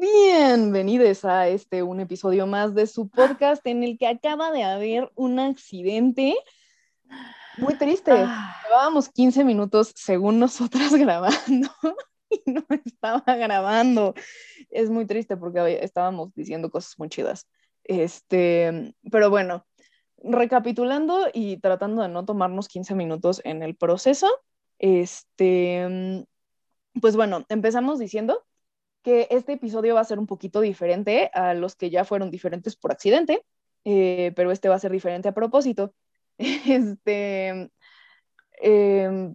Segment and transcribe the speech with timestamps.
[0.00, 5.12] Bienvenidos a este un episodio más de su podcast en el que acaba de haber
[5.14, 6.34] un accidente
[7.58, 8.12] muy triste.
[8.12, 8.56] Ah.
[8.64, 11.68] Llevábamos 15 minutos según nosotras grabando
[12.30, 14.14] y no estaba grabando.
[14.70, 17.46] Es muy triste porque estábamos diciendo cosas muy chidas.
[17.84, 19.66] Este, pero bueno,
[20.16, 24.30] recapitulando y tratando de no tomarnos 15 minutos en el proceso,
[24.78, 26.24] este,
[27.02, 28.46] pues bueno, empezamos diciendo
[29.02, 32.76] que este episodio va a ser un poquito diferente a los que ya fueron diferentes
[32.76, 33.44] por accidente,
[33.84, 35.94] eh, pero este va a ser diferente a propósito.
[36.66, 37.70] Este,
[38.62, 39.34] em,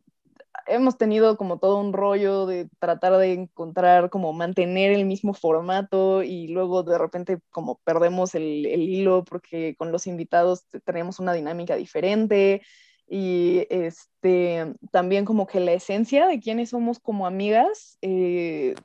[0.68, 6.24] hemos tenido como todo un rollo de tratar de encontrar, como mantener el mismo formato
[6.24, 11.34] y luego de repente como perdemos el, el hilo porque con los invitados tenemos una
[11.34, 12.62] dinámica diferente
[13.08, 18.76] y este, también como que la esencia de quiénes somos como amigas eh,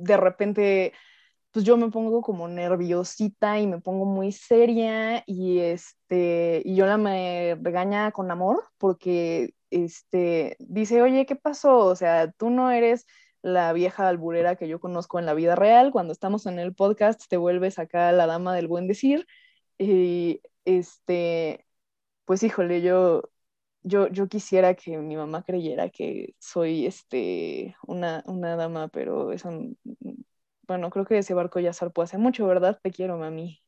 [0.00, 0.92] de repente,
[1.52, 6.96] pues yo me pongo como nerviosita y me pongo muy seria y este, y Yola
[6.98, 11.78] me regaña con amor porque este, dice, oye, ¿qué pasó?
[11.78, 13.06] O sea, tú no eres
[13.42, 17.22] la vieja alburera que yo conozco en la vida real, cuando estamos en el podcast
[17.28, 19.26] te vuelves acá la dama del buen decir
[19.78, 21.66] y este,
[22.26, 23.30] pues híjole, yo,
[23.82, 29.50] yo, yo quisiera que mi mamá creyera que soy este, una, una dama, pero eso,
[30.66, 32.78] bueno, creo que ese barco ya zarpó hace mucho, ¿verdad?
[32.82, 33.62] Te quiero, mami.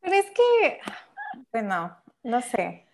[0.00, 0.80] Pero es que,
[1.52, 2.86] bueno, no sé.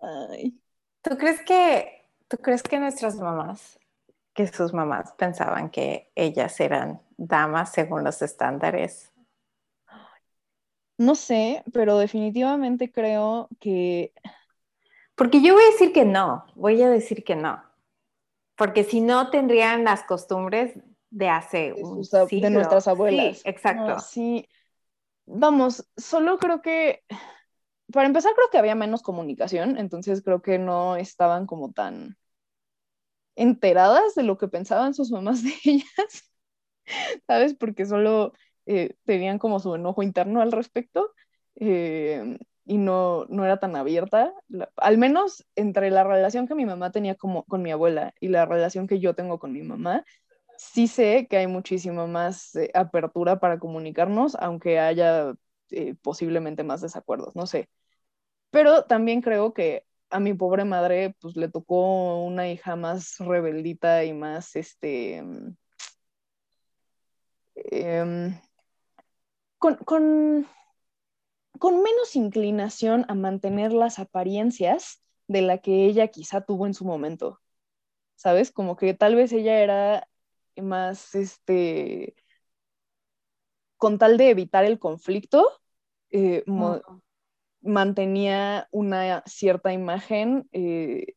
[0.00, 0.60] Ay.
[1.02, 3.78] ¿Tú crees que, tú crees que nuestras mamás,
[4.32, 9.12] que sus mamás pensaban que ellas eran damas según los estándares?
[10.96, 14.12] No sé, pero definitivamente creo que
[15.14, 17.62] porque yo voy a decir que no, voy a decir que no.
[18.56, 20.78] Porque si no, tendrían las costumbres
[21.10, 22.48] de hace un de, siglo.
[22.48, 23.38] de nuestras abuelas.
[23.38, 23.88] Sí, exacto.
[23.88, 24.48] No, sí.
[25.26, 27.02] Vamos, solo creo que,
[27.92, 32.16] para empezar, creo que había menos comunicación, entonces creo que no estaban como tan
[33.36, 36.32] enteradas de lo que pensaban sus mamás de ellas,
[37.26, 37.54] ¿sabes?
[37.54, 38.32] Porque solo
[38.66, 41.12] eh, tenían como su enojo interno al respecto.
[41.56, 44.32] Eh, y no, no era tan abierta,
[44.76, 48.46] al menos entre la relación que mi mamá tenía como, con mi abuela y la
[48.46, 50.04] relación que yo tengo con mi mamá,
[50.58, 55.34] sí sé que hay muchísima más eh, apertura para comunicarnos, aunque haya
[55.70, 57.68] eh, posiblemente más desacuerdos, no sé.
[58.50, 64.04] Pero también creo que a mi pobre madre pues le tocó una hija más rebeldita
[64.04, 65.22] y más este
[67.56, 68.40] eh,
[69.58, 70.46] con, con
[71.58, 76.84] con menos inclinación a mantener las apariencias de la que ella quizá tuvo en su
[76.84, 77.40] momento.
[78.16, 78.52] ¿Sabes?
[78.52, 80.08] Como que tal vez ella era
[80.56, 82.14] más, este,
[83.76, 85.48] con tal de evitar el conflicto,
[86.10, 86.44] eh,
[87.60, 91.14] mantenía una cierta imagen eh,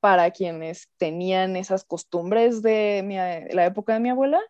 [0.00, 4.40] para quienes tenían esas costumbres de mi, la época de mi abuela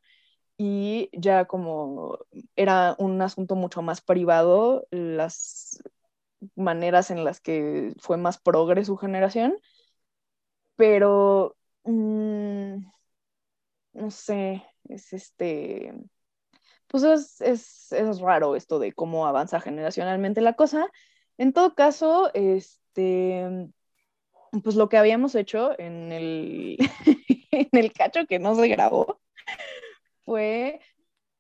[0.59, 2.19] y ya como
[2.57, 5.83] era un asunto mucho más privado, las
[6.55, 9.59] maneras en las que fue más progre su generación,
[10.77, 12.79] pero mmm,
[13.93, 15.93] no sé, es este,
[16.89, 20.89] pues es, es, es, raro esto de cómo avanza generacionalmente la cosa.
[21.39, 23.69] En todo caso, este,
[24.63, 26.79] pues lo que habíamos hecho en el,
[27.51, 29.21] en el cacho que no se grabó,
[30.27, 30.81] fue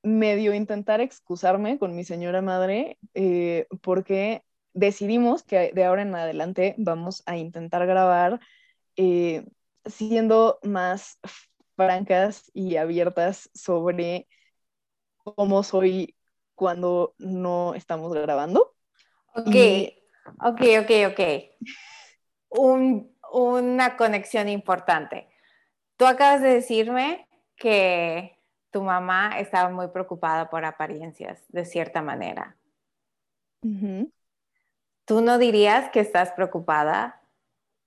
[0.03, 4.43] medio intentar excusarme con mi señora madre eh, porque
[4.73, 8.41] decidimos que de ahora en adelante vamos a intentar grabar
[8.95, 9.45] eh,
[9.85, 11.19] siendo más
[11.75, 14.29] francas y abiertas sobre
[15.19, 16.15] cómo soy
[16.55, 18.75] cuando no estamos grabando.
[19.35, 19.99] Ok, y...
[20.41, 21.21] ok, ok, ok.
[22.49, 25.29] Un, una conexión importante.
[25.97, 28.36] Tú acabas de decirme que
[28.77, 32.59] tu mamá estaba muy preocupada por apariencias, de cierta manera.
[33.63, 34.13] Uh -huh.
[35.07, 37.23] ¿Tú no dirías que estás preocupada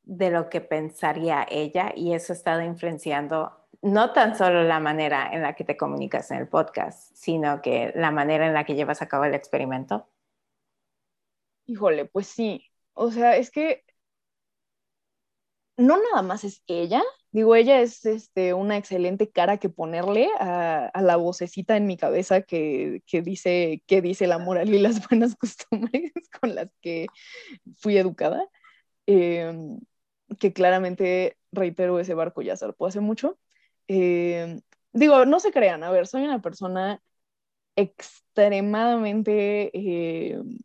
[0.02, 5.30] de lo que pensaría ella y eso ha estado influenciando no tan solo la manera
[5.32, 8.74] en la que te comunicas en el podcast, sino que la manera en la que
[8.74, 10.10] llevas a cabo el experimento?
[11.68, 12.66] Híjole, pues sí.
[12.94, 13.86] O sea, es que
[15.80, 20.92] no nada más es ella, digo, ella es este, una excelente cara que ponerle a,
[21.02, 26.12] la vocecita en mi cabeza que, dice, que dice la moral y las buenas costumbres
[26.42, 27.08] con las que
[27.78, 28.46] fui educada,
[29.08, 29.80] em,
[30.40, 33.40] que claramente, reitero, ese barco ya zarpó hace mucho.
[33.88, 34.62] Em,
[34.94, 37.02] digo, no se crean, a ver, soy una persona
[37.76, 40.60] extremadamente, em,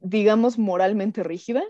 [0.00, 1.64] digamos, moralmente rígida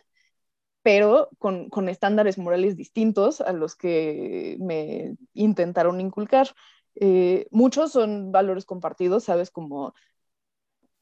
[0.87, 6.55] pero con, estándares morales distintos a los que me intentaron inculcar.
[6.95, 9.51] Eh, muchos son valores compartidos, ¿sabes?
[9.51, 9.95] Como,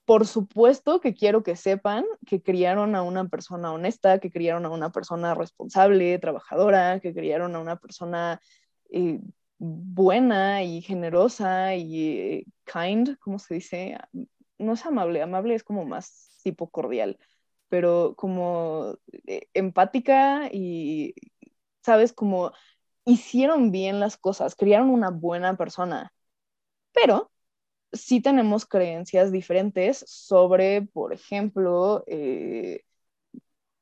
[0.07, 4.71] por supuesto que quiero que sepan que criaron a una persona honesta, que criaron a
[4.71, 8.41] una persona responsable, trabajadora, que criaron a una persona
[8.91, 9.21] eh,
[9.59, 13.99] buena y generosa y eh, kind, ¿cómo se dice?
[14.57, 17.19] No es amable, amable es como más tipo cordial
[17.75, 21.13] pero como eh, empática y,
[21.83, 22.53] sabes, como
[23.05, 26.13] hicieron bien las cosas, criaron una buena persona,
[26.93, 27.33] pero
[27.93, 32.85] sí tenemos creencias diferentes sobre, por ejemplo, eh,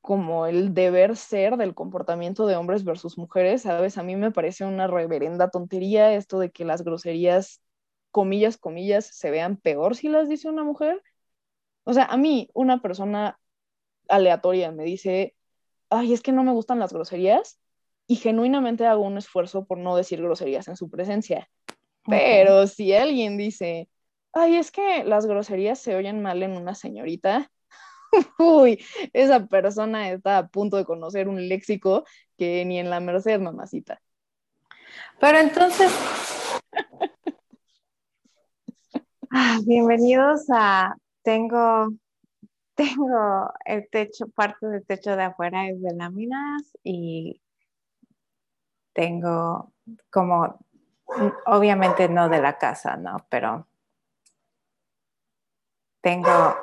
[0.00, 3.98] como el deber ser del comportamiento de hombres versus mujeres, ¿sabes?
[3.98, 7.60] A mí me parece una reverenda tontería esto de que las groserías,
[8.10, 11.02] comillas, comillas, se vean peor si las dice una mujer.
[11.84, 13.38] O sea, a mí, una persona
[14.08, 15.34] aleatoria, me dice,
[15.90, 17.58] ay, es que no me gustan las groserías
[18.06, 21.48] y genuinamente hago un esfuerzo por no decir groserías en su presencia.
[22.06, 23.88] Pero si alguien dice,
[24.32, 27.50] ay, es que las groserías se oyen mal en una señorita,
[28.38, 28.82] uy,
[29.12, 32.04] esa persona está a punto de conocer un léxico
[32.36, 34.00] que ni en la merced, mamacita.
[35.20, 35.92] Pero entonces,
[39.30, 41.88] ah, bienvenidos a Tengo
[42.76, 47.40] tengo el techo, parte del techo de afuera es de láminas y
[48.92, 49.72] tengo
[50.10, 50.58] como,
[51.46, 53.26] obviamente no de la casa, ¿no?
[53.28, 53.66] Pero
[56.00, 56.56] tengo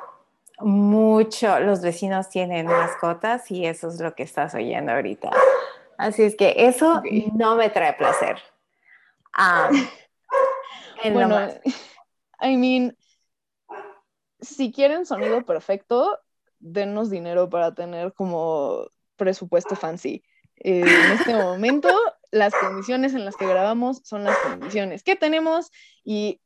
[0.60, 5.30] mucho, los vecinos tienen mascotas y eso es lo que estás oyendo ahorita.
[5.96, 7.02] Así es que eso
[7.34, 8.38] no me trae placer.
[11.12, 11.48] bueno,
[12.42, 12.96] I mean,
[14.40, 16.18] si quieren sonido perfecto,
[16.58, 20.22] denos dinero para tener como presupuesto fancy.
[20.56, 21.88] Eh, en este momento,
[22.30, 25.70] las condiciones en las que grabamos son las condiciones que tenemos
[26.04, 26.40] y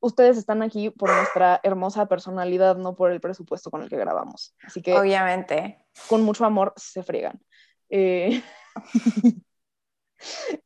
[0.00, 4.54] ustedes están aquí por nuestra hermosa personalidad, no por el presupuesto con el que grabamos.
[4.62, 7.40] Así que, obviamente, con mucho amor se friegan.
[7.88, 8.42] Eh,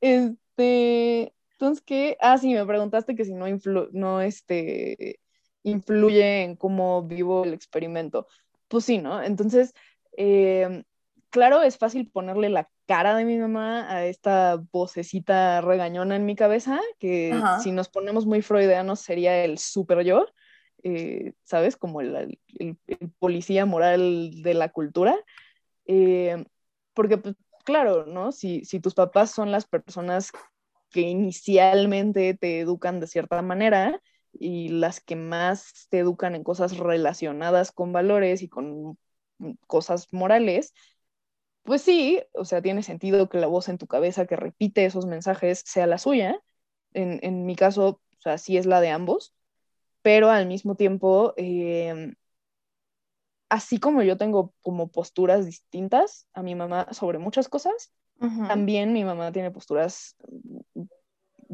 [0.01, 2.17] este, entonces, ¿qué?
[2.21, 5.21] Ah, sí, me preguntaste que si no, influ no este,
[5.65, 8.27] influye en cómo vivo el experimento.
[8.69, 9.23] Pues sí, ¿no?
[9.23, 9.75] Entonces,
[10.17, 10.85] eh,
[11.31, 16.37] claro, es fácil ponerle la cara de mi mamá a esta vocecita regañona en mi
[16.37, 20.27] cabeza, que si nos ponemos muy freudianos sería el super yo,
[20.83, 21.77] eh, ¿sabes?
[21.77, 22.39] Como el,
[23.19, 25.17] policía moral de la cultura.
[25.87, 26.45] Eh,
[26.93, 27.35] porque, pues,
[27.65, 28.33] claro, ¿no?
[28.33, 30.31] Si, si tus papás son las personas
[30.91, 34.01] que inicialmente te educan de cierta manera,
[34.39, 38.99] y las que más te educan en cosas relacionadas con valores y con
[39.67, 40.75] cosas morales,
[41.63, 45.07] pues sí, o sea, tiene sentido que la voz en tu cabeza que repite esos
[45.07, 46.39] mensajes sea la suya.
[46.93, 49.35] En, mi caso, o sea, sí es la de ambos,
[50.03, 52.15] pero al mismo tiempo, em,
[53.49, 57.93] así como yo tengo como posturas distintas a mi mamá sobre muchas cosas,
[58.47, 60.17] también mi mamá tiene posturas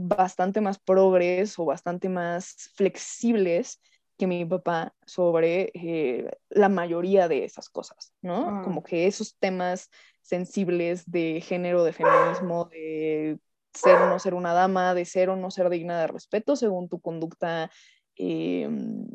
[0.09, 3.81] bastante más progres o bastante más flexibles
[4.19, 8.51] que mi papá sobre eh, la mayoría de esas cosas, ¿no?
[8.51, 8.65] Mm.
[8.65, 9.89] Como que esos temas
[10.21, 13.39] sensibles de género, de feminismo, de
[13.73, 16.89] ser o no ser una dama, de ser o no ser digna de respeto según
[16.89, 17.71] tu conducta
[18.17, 19.07] em,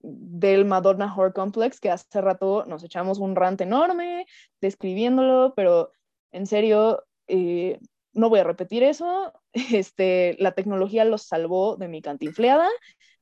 [0.00, 4.26] del Madonna Horror Complex, que hace rato nos echamos un rant enorme
[4.60, 5.92] describiéndolo, pero
[6.32, 7.78] en serio, eh,
[8.14, 12.68] no voy a repetir eso, este, la tecnología los salvó de mi cantinfleada.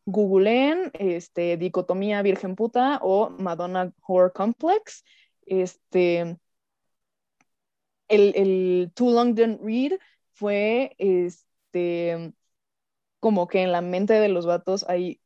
[0.05, 5.05] Googleen este, dicotomía virgen puta o Madonna Horror Complex.
[5.47, 6.39] Este,
[8.09, 9.99] el, el Too Long Didn't Read
[10.33, 12.33] fue este,
[13.21, 15.21] como que en la mente de los vatos hay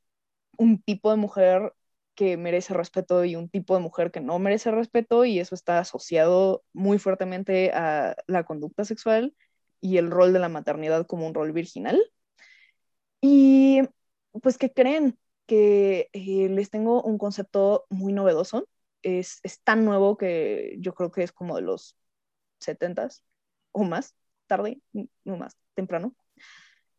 [0.59, 1.75] un tipo de mujer
[2.15, 5.79] que merece respeto y un tipo de mujer que no merece respeto y eso está
[5.81, 9.35] asociado muy fuertemente a la conducta sexual
[9.81, 12.01] y el rol de la maternidad como un rol virginal.
[13.21, 13.81] Y
[14.43, 18.69] pues que creen que eh, les tengo un concepto muy novedoso.
[19.03, 21.97] es, es tan nuevo que yo creo que es como de los
[22.61, 23.25] 70s
[23.73, 24.15] o más,
[24.47, 24.81] tarde,
[25.25, 26.15] no más, temprano.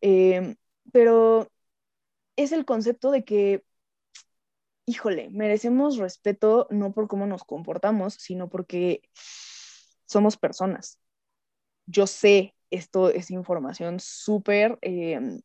[0.01, 0.55] Eh,
[0.91, 1.49] pero
[2.35, 3.65] es el concepto de que,
[4.85, 9.01] híjole, merecemos respeto no por cómo nos comportamos, sino porque
[10.05, 10.99] somos personas.
[11.85, 15.39] Yo sé, esto es información súper eh,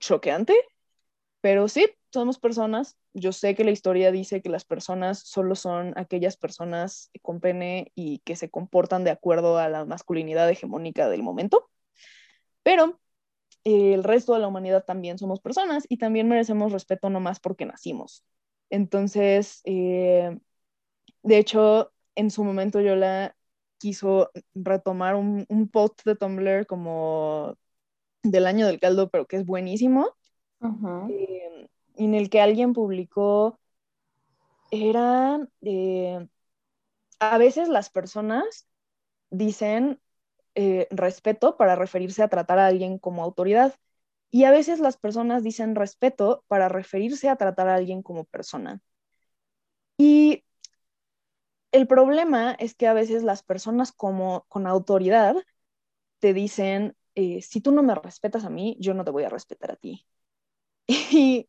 [0.00, 0.54] choqueante,
[1.40, 2.96] pero sí, somos personas.
[3.14, 7.92] Yo sé que la historia dice que las personas solo son aquellas personas con pene
[7.94, 11.70] y que se comportan de acuerdo a la masculinidad hegemónica del momento,
[12.62, 13.00] pero
[13.64, 17.66] el resto de la humanidad también somos personas y también merecemos respeto no más porque
[17.66, 18.24] nacimos.
[18.70, 20.38] Entonces, eh,
[21.22, 23.36] de hecho, en su momento yo la
[23.82, 27.56] quiso retomar un, post de Tumblr como
[28.22, 30.14] del año del caldo, pero que es buenísimo,
[31.10, 33.58] eh, en el que alguien publicó,
[34.70, 36.28] era, eh,
[37.18, 38.68] a veces las personas
[39.30, 40.00] dicen
[40.54, 43.74] eh, respeto para referirse a tratar a alguien como autoridad.
[44.30, 48.80] Y a veces las personas dicen respeto para referirse a tratar a alguien como persona.
[49.98, 50.44] Y
[51.72, 55.36] el problema es que a veces las personas como con autoridad
[56.20, 59.28] te dicen, eh, si tú no me respetas a mí, yo no te voy a
[59.30, 60.06] respetar a ti.
[61.12, 61.48] Y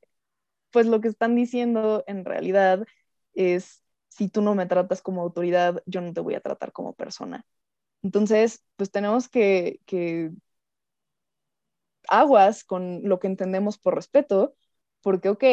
[0.71, 2.85] pues lo que están diciendo en realidad
[3.33, 6.93] es, si tú no me tratas como autoridad, yo no te voy a tratar como
[6.93, 7.45] persona.
[8.03, 9.81] Entonces, pues tenemos que,
[12.07, 14.55] aguas con lo que entendemos por respeto,
[15.01, 15.43] porque, ok,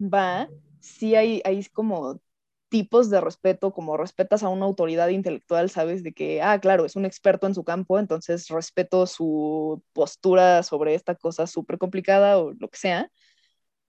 [0.00, 0.48] va,
[0.80, 2.20] sí hay, hay como
[2.68, 6.96] tipos de respeto, como respetas a una autoridad intelectual, sabes de que, ah, claro, es
[6.96, 12.52] un experto en su campo, entonces respeto su postura sobre esta cosa súper complicada o
[12.52, 13.10] lo que sea.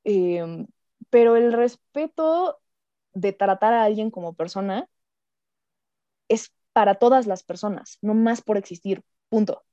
[0.03, 0.67] Em,
[1.09, 2.59] pero el respeto
[3.13, 4.87] de tratar a alguien como persona
[6.29, 9.63] es para todas las personas, no más por existir, punto.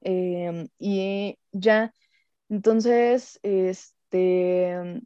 [0.00, 1.92] Em, y ya,
[2.48, 5.02] entonces, este,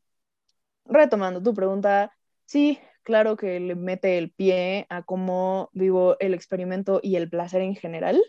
[0.85, 2.13] retomando tu pregunta,
[2.47, 2.79] sí,
[3.11, 7.75] claro que le mete el pie a cómo vivo el experimento y el placer en
[7.75, 8.23] general.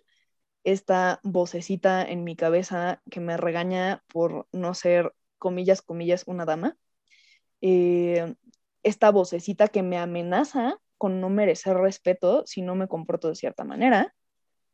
[0.63, 6.77] Esta vocecita en mi cabeza que me regaña por no ser, comillas, comillas, una dama.
[7.61, 8.33] Eh,
[8.81, 13.63] esta vocecita que me amenaza con no merecer respeto si no me comporto de cierta
[13.63, 14.15] manera,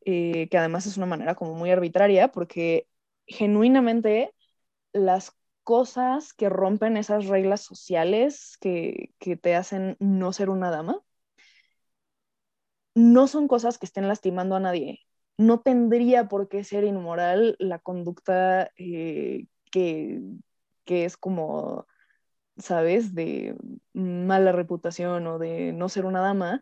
[0.06, 2.88] eh, que además es una manera como muy arbitraria, porque
[3.26, 4.34] genuinamente
[4.94, 5.34] las
[5.68, 11.02] cosas que rompen esas reglas sociales que, que te hacen no ser una dama,
[12.96, 15.02] no son cosas que estén lastimando a nadie.
[15.38, 20.22] No tendría por qué ser inmoral la conducta eh, que,
[20.86, 21.86] que es como
[22.58, 23.14] ¿sabes?
[23.14, 23.58] De
[23.92, 26.62] mala reputación o de no ser una dama,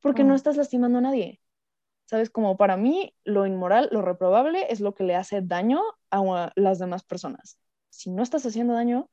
[0.00, 0.36] porque no mm.
[0.36, 1.40] estás lastimando a nadie.
[2.06, 2.30] ¿Sabes?
[2.30, 5.80] Como para mí, lo inmoral, lo reprobable es lo que le hace daño
[6.10, 7.60] a las demás personas.
[7.90, 9.08] Si no estás haciendo daño,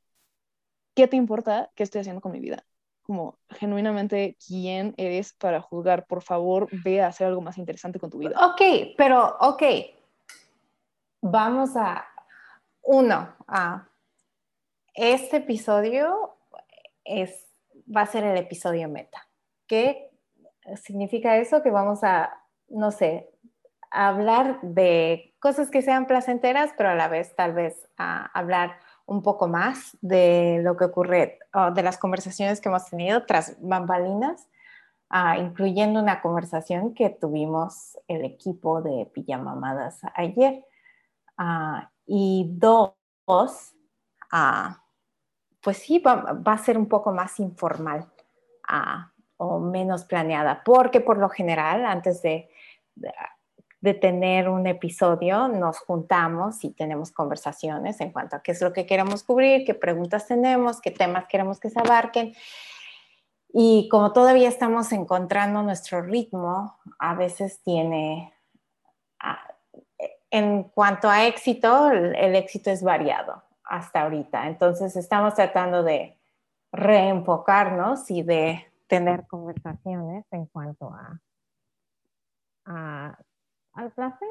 [0.96, 2.64] ¿qué te importa qué estoy haciendo con mi vida?
[3.02, 6.06] Como genuinamente, ¿quién eres para juzgar?
[6.06, 8.36] Por favor, ve a hacer algo más interesante con tu vida.
[8.46, 9.64] Ok, pero, ok.
[11.22, 12.06] Vamos a,
[12.84, 13.90] uno, a
[14.94, 16.38] este episodio
[17.04, 17.48] es,
[17.96, 19.28] va a ser el episodio meta.
[19.68, 20.12] ¿Qué
[20.76, 21.62] significa eso?
[21.62, 23.30] Que vamos a, no sé,
[23.92, 29.24] hablar de cosas que sean placenteras, pero a la vez tal vez a hablar un
[29.24, 31.40] poco más de lo que ocurre,
[31.74, 34.50] de las conversaciones que hemos tenido tras bambalinas,
[35.10, 40.66] uh, incluyendo una conversación que tuvimos el equipo de pijamamadas ayer.
[41.38, 42.92] Ah, y dos,
[45.62, 48.12] pues sí, va, a ser un poco más informal
[48.68, 52.50] ah, o menos planeada, porque por lo general, antes de,
[52.96, 53.14] de,
[53.82, 58.86] tener un episodio, nos juntamos y tenemos conversaciones en cuanto a qué es lo que
[58.86, 62.34] queremos cubrir, qué preguntas tenemos, qué temas queremos que se abarquen.
[63.54, 68.34] Y como todavía estamos encontrando nuestro ritmo, a veces tiene,
[70.30, 74.48] en cuanto a éxito, el éxito es variado hasta ahorita.
[74.48, 76.18] Entonces estamos tratando de
[76.72, 80.94] reenfocarnos y de tener conversaciones en cuanto
[82.66, 83.18] a,
[83.78, 84.28] al placer.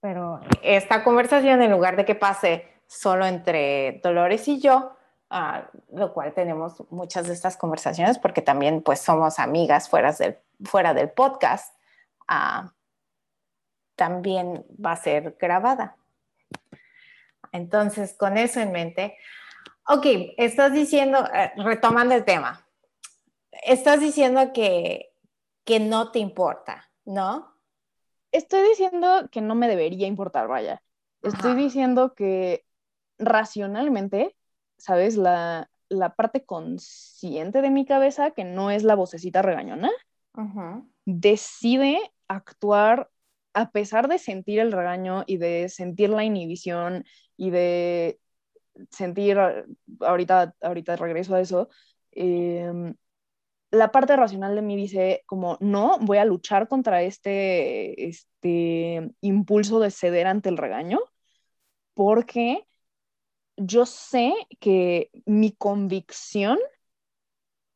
[0.00, 4.96] Pero esta conversación, en lugar de que pase solo entre Dolores y yo,
[5.30, 10.38] ah, lo cual tenemos muchas de estas conversaciones porque también pues somos amigas fuera del,
[10.64, 11.74] fuera del podcast,
[12.28, 12.72] ah,
[13.94, 15.96] también va a ser grabada.
[17.52, 19.16] Entonces, con eso en mente,
[19.88, 22.66] ok, estás diciendo, eh, retomando el tema,
[23.64, 25.12] estás diciendo que,
[25.64, 27.55] que no te importa, ¿no?
[28.36, 30.82] Estoy diciendo que no me debería importar, vaya.
[31.22, 32.66] Estoy diciendo que
[33.18, 34.36] racionalmente,
[34.76, 35.16] ¿sabes?
[35.16, 39.90] La, la, parte consciente de mi cabeza, que no es la vocecita regañona,
[41.06, 43.10] decide actuar
[43.54, 47.06] a pesar de sentir el regaño y de sentir la inhibición
[47.38, 48.20] y de
[48.90, 49.38] sentir,
[50.00, 51.70] ahorita, ahorita regreso a eso,
[52.12, 52.94] em,
[53.70, 59.80] la parte racional de mí dice como, no, voy a luchar contra este, este impulso
[59.80, 61.00] de ceder ante el regaño,
[61.94, 62.66] porque
[63.56, 66.58] yo sé que mi convicción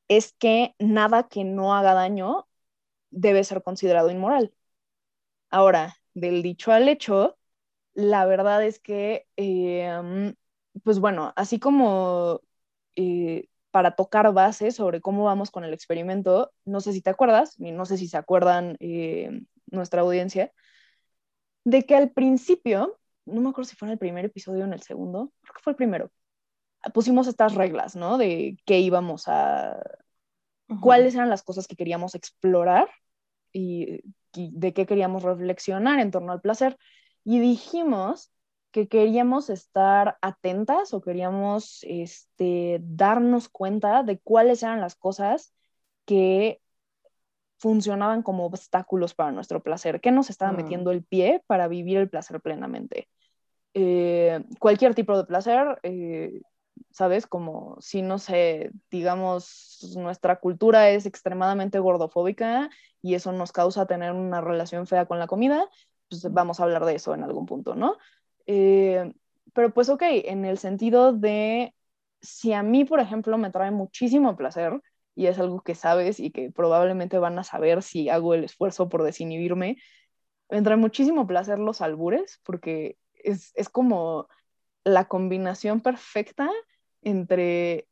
[0.08, 2.48] es que nada que no haga daño
[3.10, 4.54] debe ser considerado inmoral.
[5.50, 7.38] Ahora, del dicho al hecho,
[7.94, 10.34] la verdad es que, em,
[10.84, 12.42] pues bueno, así como
[12.96, 17.54] eh, para tocar bases sobre cómo vamos con el experimento, no sé si te acuerdas,
[17.58, 20.52] y no sé si se acuerdan eh, nuestra audiencia,
[21.64, 24.72] de que al principio, no me acuerdo si fue en el primer episodio o en
[24.72, 26.10] el segundo, creo que fue el primero,
[26.94, 28.18] pusimos estas reglas, ¿no?
[28.18, 29.78] De qué íbamos a,
[30.80, 32.88] cuáles eran las cosas que queríamos explorar
[33.52, 34.00] y,
[34.34, 36.78] y de qué queríamos reflexionar en torno al placer.
[37.24, 38.32] Y dijimos
[38.70, 45.52] que queríamos estar atentas o queríamos este, darnos cuenta de cuáles eran las cosas
[46.04, 46.60] que
[47.58, 50.56] funcionaban como obstáculos para nuestro placer, qué nos estaba mm.
[50.56, 53.08] metiendo el pie para vivir el placer plenamente.
[53.74, 56.40] Eh, cualquier tipo de placer, eh,
[56.90, 57.26] ¿sabes?
[57.26, 62.70] Como si, no sé, digamos, nuestra cultura es extremadamente gordofóbica
[63.02, 65.68] y eso nos causa tener una relación fea con la comida,
[66.08, 66.32] pues mm.
[66.32, 67.98] vamos a hablar de eso en algún punto, ¿no?
[68.52, 69.12] Eh,
[69.52, 71.72] pero pues ok, en el sentido de
[72.20, 74.82] si a mí, por ejemplo, me trae muchísimo placer
[75.14, 78.88] y es algo que sabes y que probablemente van a saber si hago el esfuerzo
[78.88, 79.76] por desinhibirme,
[80.50, 84.26] me trae muchísimo placer los albures porque es, es como
[84.82, 86.50] la combinación perfecta
[87.02, 87.86] entre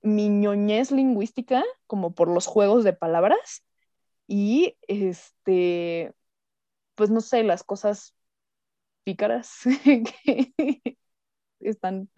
[0.00, 3.66] mi ñoñez lingüística, como por los juegos de palabras,
[4.26, 6.14] y este,
[6.94, 8.15] pues no sé, las cosas
[9.06, 10.82] pícaras que
[11.60, 12.10] están,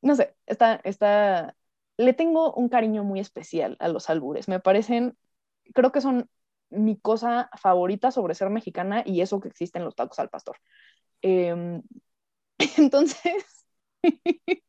[0.00, 1.54] no sé, está, está,
[1.98, 4.48] le tengo un cariño muy especial a los albures.
[4.48, 5.18] Me parecen,
[5.74, 6.30] creo que son
[6.70, 10.56] mi cosa favorita sobre ser mexicana y eso que existen los tacos al pastor.
[11.20, 11.82] Em,
[12.78, 13.66] entonces,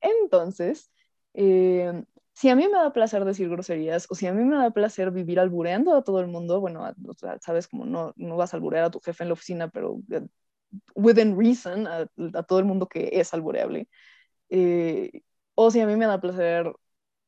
[0.00, 0.90] entonces,
[1.34, 2.04] em,
[2.40, 5.10] si a mí me da placer decir groserías o si a mí me da placer
[5.10, 6.90] vivir albureando a todo el mundo, bueno,
[7.42, 10.26] sabes como no, no vas a alburear a tu jefe en la oficina, pero eh,
[10.94, 12.06] within reason a,
[12.44, 13.90] todo el mundo que es albureable.
[14.48, 15.20] Eh,
[15.54, 16.72] o si a mí me da placer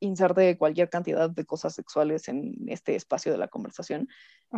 [0.00, 4.08] inserte cualquier cantidad de cosas sexuales en este espacio de la conversación.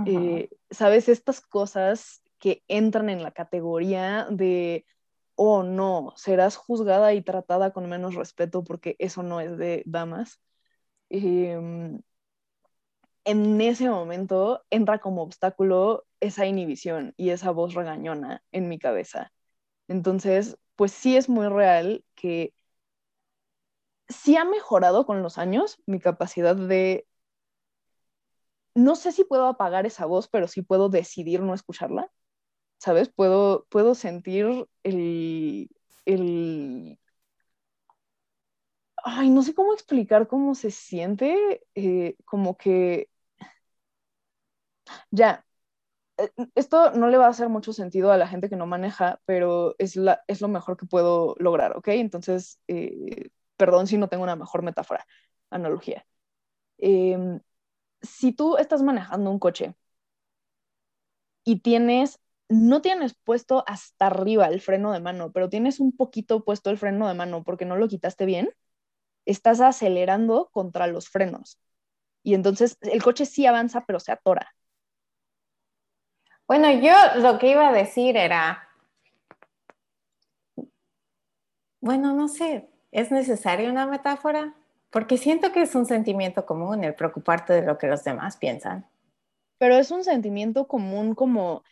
[0.06, 4.86] Eh, Sabes, estas cosas que entran en la categoría de,
[5.36, 10.40] oh no, serás juzgada y tratada con menos respeto porque eso no es de damas.
[11.10, 12.00] Em,
[13.24, 19.32] en ese momento entra como obstáculo esa inhibición y esa voz regañona en mi cabeza.
[19.88, 22.54] Entonces, pues sí es muy real que
[24.08, 27.06] sí ha mejorado con los años mi capacidad de,
[28.74, 32.10] no sé si puedo apagar esa voz, pero sí puedo decidir no escucharla,
[32.78, 33.08] ¿sabes?
[33.10, 34.46] Puedo, puedo sentir
[34.84, 35.70] el,
[36.06, 36.98] el
[39.04, 43.08] ay, no sé cómo explicar cómo se siente, eh, como que,
[45.10, 45.44] ya,
[46.18, 49.20] eh, esto no le va a hacer mucho sentido a la gente que no maneja,
[49.26, 51.88] pero es, la, es lo mejor que puedo lograr, ¿ok?
[51.90, 55.06] Entonces, eh, perdón si no tengo una mejor metáfora,
[55.50, 56.06] analogía.
[56.78, 57.40] Em,
[58.02, 59.76] si tú estás manejando un coche
[61.44, 66.44] y tienes, no tienes puesto hasta arriba el freno de mano, pero tienes un poquito
[66.44, 68.50] puesto el freno de mano porque no lo quitaste bien,
[69.24, 71.58] estás acelerando contra los frenos.
[72.22, 74.54] Y entonces el coche sí avanza, pero se atora.
[76.46, 78.68] Bueno, yo lo que iba a decir era,
[81.80, 84.54] bueno, no sé, ¿es necesaria una metáfora?
[84.90, 88.86] Porque siento que es un sentimiento común el preocuparte de lo que los demás piensan.
[89.58, 91.64] Pero es un sentimiento común como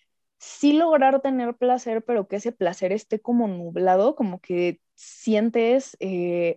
[0.43, 6.57] sí lograr tener placer, pero que ese placer esté como nublado, como que sientes eh,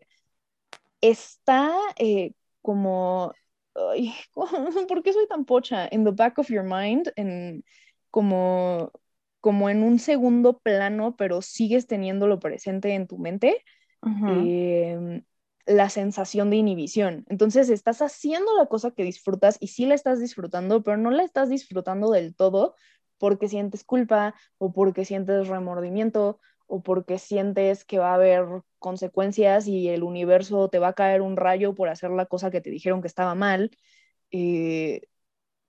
[1.02, 3.32] está eh, como,
[4.88, 5.88] ¿por qué soy tan pocha?
[5.92, 7.64] In the back of your mind, en,
[8.10, 8.92] como,
[9.40, 13.64] como en un segundo plano, pero sigues teniéndolo presente en tu mente.
[14.02, 15.24] Em,
[15.68, 17.26] la sensación de inhibición.
[17.28, 21.24] Entonces estás haciendo la cosa que disfrutas y sí la estás disfrutando, pero no la
[21.24, 22.76] estás disfrutando del todo
[23.18, 28.46] porque sientes culpa o porque sientes remordimiento o porque sientes que va a haber
[28.80, 32.62] consecuencias y el universo te va a caer un rayo por hacer la cosa que
[32.62, 33.72] te dijeron que estaba mal.
[34.32, 35.02] Eh,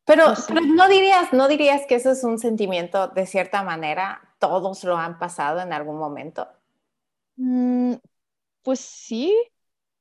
[0.04, 0.34] pero,
[0.74, 5.18] no dirías, no dirías que eso es un sentimiento de cierta manera, todos lo han
[5.18, 6.48] pasado en algún momento.
[7.36, 7.94] Mm,
[8.62, 9.34] pues sí,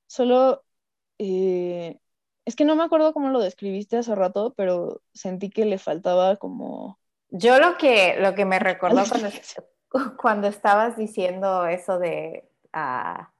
[0.07, 0.63] solo
[1.17, 1.99] eh,
[2.45, 6.37] es que no me acuerdo cómo lo describiste hace rato, pero sentí que le faltaba
[6.37, 6.99] como...
[7.37, 9.29] Yo lo que, lo que me recordó cuando,
[10.17, 13.33] cuando estabas diciendo eso de, ah,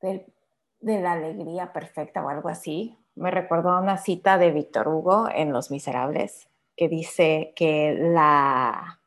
[0.00, 0.26] de,
[0.80, 5.52] de, la alegría perfecta o algo así, me recordó una cita de Víctor Hugo en
[5.52, 9.00] Los Miserables, que dice que la,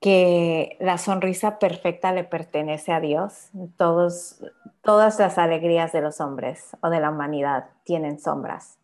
[0.00, 3.50] que la sonrisa perfecta le pertenece a Dios.
[3.76, 4.40] Todos,
[4.82, 8.79] todas las alegrías de los hombres o de la humanidad tienen sombras.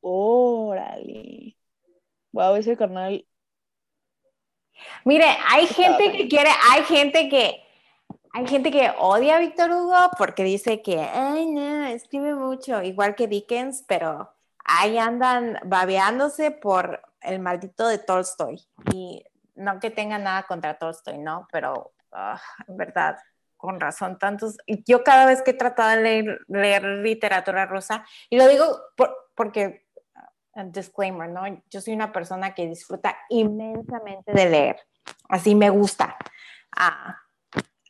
[0.00, 1.56] Órale.
[2.32, 3.24] Wow, ese carnal.
[5.04, 7.62] Mire, hay gente que quiere, hay gente que,
[8.32, 13.14] hay gente que odia a Víctor Hugo porque dice que, ay, no, escribe mucho, igual
[13.14, 14.32] que Dickens, pero
[14.64, 18.60] ahí andan babeándose por el maldito de Tolstoy.
[18.92, 21.48] Y no que tenga nada contra Tolstoy, ¿no?
[21.50, 23.18] Pero ah, en verdad,
[23.56, 24.56] con razón, tantos.
[24.86, 28.64] Yo cada vez que he tratado de leer, literatura rusa, y lo digo
[29.34, 29.87] porque, uh,
[30.64, 31.42] disclaimer, ¿no?
[31.70, 34.76] Yo soy una persona que disfruta inmensamente de leer,
[35.28, 36.16] así me gusta.
[36.76, 37.16] Ah,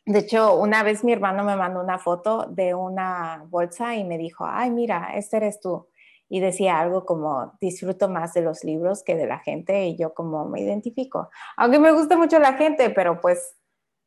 [0.05, 4.17] de hecho, una vez mi hermano me mandó una foto de una bolsa y me
[4.17, 5.87] dijo, ay, mira, este eres tú
[6.29, 10.13] y decía algo como disfruto más de los libros que de la gente y yo
[10.13, 11.29] como me identifico.
[11.57, 13.57] Aunque me gusta mucho la gente, pero pues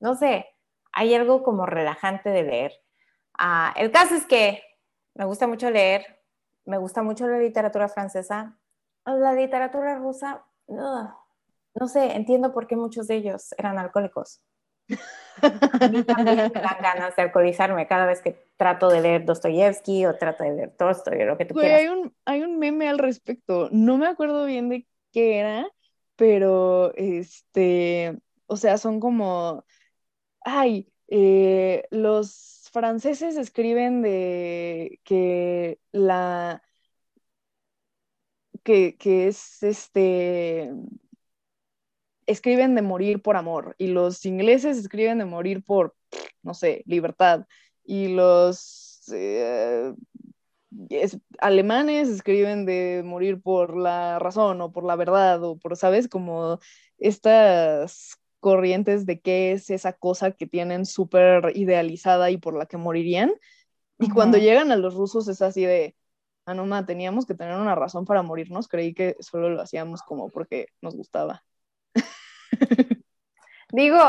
[0.01, 0.47] no sé,
[0.93, 2.73] hay algo como relajante de leer.
[3.39, 4.63] Ah, el caso es que
[5.15, 6.22] me gusta mucho leer,
[6.65, 8.59] me gusta mucho la literatura francesa,
[9.05, 14.43] la literatura rusa, no sé, entiendo por qué muchos de ellos eran alcohólicos.
[15.41, 20.07] A mí también me dan ganas de alcoholizarme cada vez que trato de leer Dostoyevsky
[20.07, 21.81] o trato de leer Tolstoy o lo que tú quieras.
[21.81, 23.69] Hay un, hay un meme al respecto.
[23.73, 25.67] No me acuerdo bien de qué era,
[26.17, 29.65] pero este, o sea, son como,
[30.43, 36.63] ay, eh, los franceses escriben de que la,
[38.65, 40.71] que, que es este,
[42.27, 45.95] escriben de morir por amor y los ingleses escriben de morir por,
[46.43, 47.47] no sé, libertad
[47.85, 49.93] y los eh,
[51.39, 56.09] alemanes escriben de morir por la razón o por la verdad o por, ¿sabes?
[56.09, 56.61] Como
[56.99, 62.77] estas corrientes de qué es esa cosa que tienen súper idealizada y por la que
[62.77, 63.33] morirían.
[64.01, 65.95] Y cuando llegan a los rusos es así de,
[66.45, 70.03] ah, no, ma, teníamos que tener una razón para morirnos, creí que solo lo hacíamos
[70.03, 71.45] como porque nos gustaba.
[73.71, 74.01] Digo,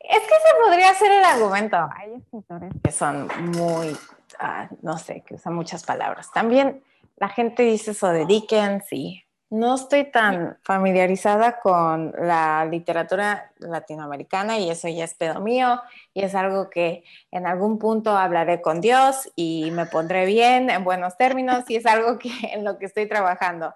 [0.00, 1.76] es que se podría hacer el argumento.
[1.94, 3.96] Hay escritores que son muy,
[4.40, 6.32] ah, no sé, que usan muchas palabras.
[6.32, 6.82] También
[7.16, 14.58] la gente dice eso de Dickens y no estoy tan familiarizada con la literatura latinoamericana
[14.58, 15.80] y eso ya es pedo mío
[16.12, 20.84] y es algo que en algún punto hablaré con Dios y me pondré bien en
[20.84, 23.74] buenos términos y es algo que en lo que estoy trabajando.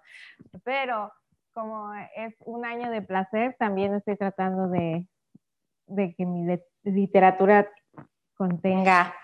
[0.62, 1.12] Pero
[1.54, 5.06] como es un año de placer, también estoy tratando de,
[6.16, 7.68] que mi literatura
[8.36, 9.14] contenga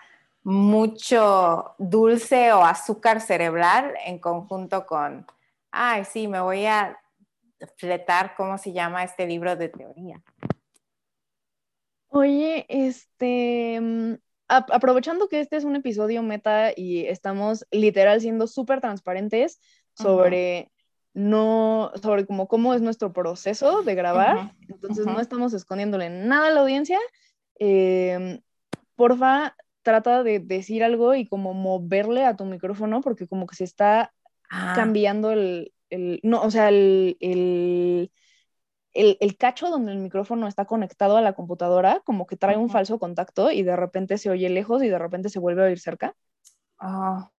[0.42, 5.26] mucho dulce o azúcar cerebral en conjunto con,
[5.70, 6.98] ay, sí, me voy a
[7.76, 10.22] fletar cómo se llama este libro de teoría.
[12.08, 14.14] Oye, este, mm,
[14.48, 19.60] aprovechando que este es un episodio meta y estamos literal siendo súper transparentes
[19.92, 20.70] sobre
[21.12, 26.50] no, sobre como cómo es nuestro proceso de grabar, entonces no estamos escondiéndole nada a
[26.50, 26.98] la audiencia.
[27.56, 28.40] Em,
[28.94, 33.64] porfa, trata de decir algo y como moverle a tu micrófono porque como que se
[33.64, 34.12] está
[34.50, 34.72] ah.
[34.74, 35.72] cambiando el,
[36.22, 38.10] no, o sea, el, el,
[38.92, 42.98] el, cacho donde el micrófono está conectado a la computadora, como que trae un falso
[42.98, 46.14] contacto y de repente se oye lejos y de repente se vuelve a oír cerca.
[46.78, 47.30] Ah.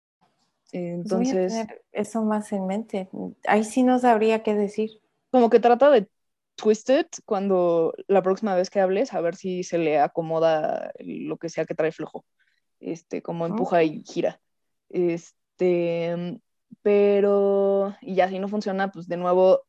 [0.72, 1.68] Pues Entonces...
[1.92, 3.10] eso más en mente.
[3.48, 4.92] Ahí sí no sabría qué decir.
[5.32, 6.08] Como que trata de
[6.56, 11.50] twisted cuando la próxima vez que hables, a ver si se le acomoda lo que
[11.50, 12.26] sea que trae flojo.
[12.80, 14.40] Este, como empuja y gira.
[14.90, 16.40] Este,
[16.82, 19.66] pero, y ya si no funciona, pues de nuevo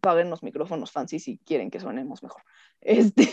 [0.00, 2.42] paguen los micrófonos fancy si quieren que sonemos mejor.
[2.86, 3.24] Este,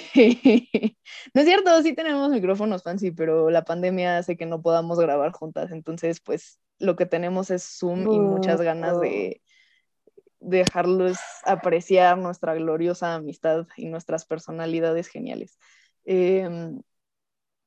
[1.33, 5.33] no es cierto, sí tenemos micrófonos fancy, pero la pandemia hace que no podamos grabar
[5.33, 9.41] juntas, entonces pues lo que tenemos es Zoom y muchas ganas de
[10.39, 15.59] dejarlos apreciar nuestra gloriosa amistad y nuestras personalidades geniales.
[16.05, 16.81] Em,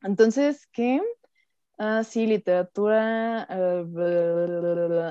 [0.02, 1.00] entonces, ¿qué?
[1.76, 3.46] Ah, sí, literatura.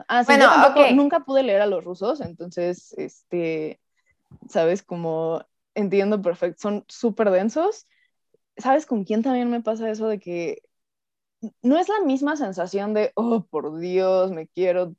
[0.07, 3.81] ah, sí, yo nunca pude leer a los rusos, entonces, este,
[4.49, 4.81] ¿sabes?
[4.83, 5.45] Como
[5.75, 7.87] entiendo perfecto, son súper densos.
[8.55, 10.61] ¿Sabes con quién también me pasa eso de que
[11.61, 14.95] no es la misma sensación de, oh, por Dios, me quiero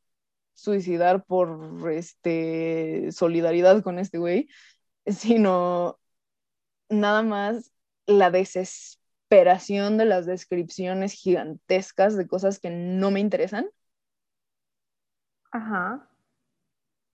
[0.52, 4.48] suicidar por este, solidaridad con este güey,
[5.06, 5.98] sino
[6.88, 7.72] nada más
[8.06, 9.03] la desesperación
[9.96, 13.66] de las descripciones gigantescas de cosas que no me interesan.
[15.50, 16.08] Ajá.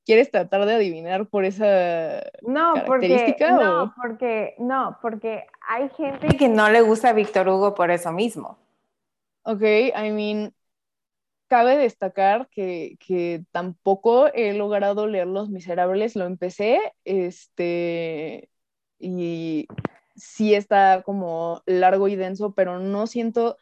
[0.04, 3.48] ¿Quieres tratar de adivinar por esa no, característica?
[3.48, 7.90] Porque, no, porque, no, porque hay gente que no le gusta a Víctor Hugo por
[7.90, 8.58] eso mismo.
[9.42, 10.54] Ok, I mean,
[11.48, 18.50] cabe destacar que, que, tampoco he logrado leer Los Miserables, lo empecé, este,
[18.98, 19.66] y
[20.20, 23.56] sí está como largo y denso, pero no siento,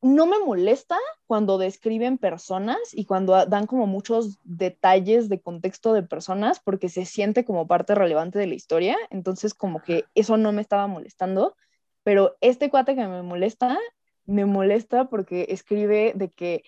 [0.00, 0.96] no me molesta
[1.26, 7.04] cuando describen personas y cuando dan como muchos detalles de contexto de personas porque se
[7.04, 11.56] siente como parte relevante de la historia, entonces como que eso no me estaba molestando,
[12.04, 13.78] pero este cuate que me molesta,
[14.26, 16.62] me molesta porque escribe de que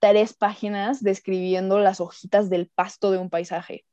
[0.00, 3.84] tres páginas describiendo las hojitas del pasto de un paisaje.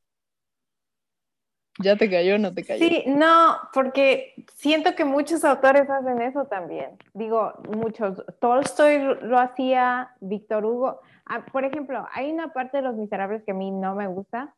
[1.82, 2.86] ¿Ya te cayó o no te cayó?
[2.86, 6.98] Sí, no, porque siento que muchos autores hacen eso también.
[7.14, 8.22] Digo, muchos.
[8.40, 11.00] Tolstoy lo hacía, Víctor Hugo.
[11.26, 14.54] Ah, por ejemplo, hay una parte de Los Miserables que a mí no me gusta,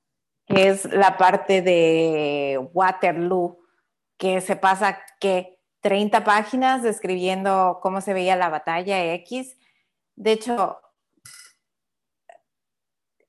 [0.47, 3.59] que es la parte de Waterloo,
[4.17, 9.59] que se pasa que 30 páginas describiendo cómo se veía la batalla X.
[10.15, 10.81] De hecho,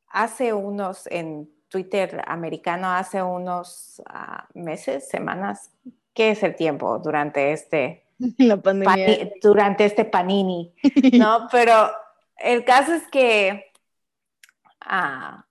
[0.09, 5.71] hace unos en Twitter americano hace unos ah, meses, semanas,
[6.13, 8.05] ¿qué es el tiempo durante este
[8.39, 9.33] la pandemia?
[9.41, 10.75] durante este panini,
[11.19, 11.49] ¿no?
[11.51, 11.91] Pero
[12.37, 13.73] el caso es que
[14.81, 15.47] ah,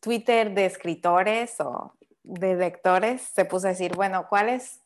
[0.00, 4.80] Twitter de escritores o de lectores se puso a decir, bueno, ¿cuál es,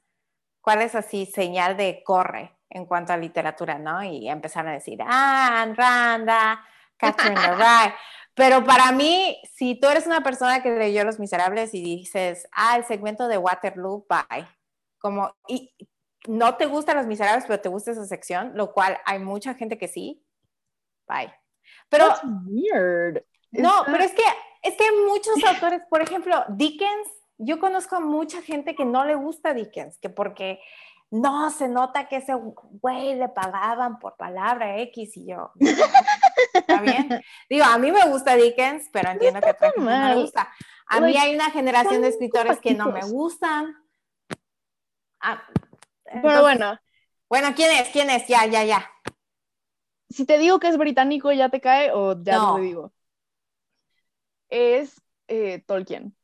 [0.63, 4.03] cuál es así señal de corre en cuanto a literatura, ¿no?
[4.03, 6.65] Y empezaron a decir, ah, Randa,
[6.97, 7.93] Catherine Ray.
[8.37, 12.77] Pero para mí, si tú eres una persona que leyó Los Miserables y dices, ah,
[12.77, 14.47] el segmento de Waterloo, bye.
[14.99, 15.75] Como, y
[16.29, 19.79] no te gustan Los Miserables, pero te gusta esa sección, lo cual hay mucha gente
[19.79, 20.23] que sí,
[21.09, 21.33] bye.
[21.89, 23.25] Pero, That's weird.
[23.53, 24.23] No, pero es que,
[24.63, 29.07] es que hay muchos autores, por ejemplo, Dickens, yo conozco a mucha gente que no
[29.07, 30.61] le gusta Dickens, que porque
[31.11, 35.53] no, se nota que ese güey le pagaban por palabra X y yo.
[36.55, 37.23] ¿Está bien?
[37.49, 40.51] Digo, a mí me gusta Dickens, pero entiendo que a no me gusta.
[40.89, 43.77] A mí hay una generación de escritores que no me gustan.
[45.21, 45.43] Ah,
[46.23, 46.79] pero bueno.
[47.29, 47.89] Bueno, ¿quién es?
[47.89, 48.27] ¿Quién es?
[48.29, 48.91] Ya, ya, ya.
[50.09, 52.93] Si te digo que es británico, ¿ya te cae o ya no, te digo?
[54.49, 56.17] Es eh, Tolkien.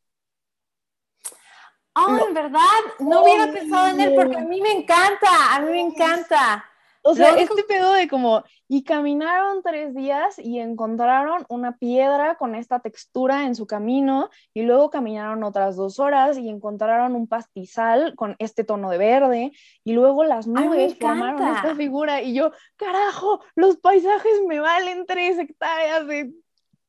[1.94, 2.60] Oh, en verdad,
[3.00, 6.64] no hubiera pensado en él porque a mí me encanta, a mí me encanta.
[7.04, 12.54] O sea, este pedo de como, y caminaron tres días y encontraron una piedra con
[12.54, 18.14] esta textura en su camino, y luego caminaron otras dos horas y encontraron un pastizal
[18.14, 19.52] con este tono de verde,
[19.82, 25.40] y luego las nubes formaron esta figura, y yo, carajo, los paisajes me valen tres
[25.40, 26.32] hectáreas de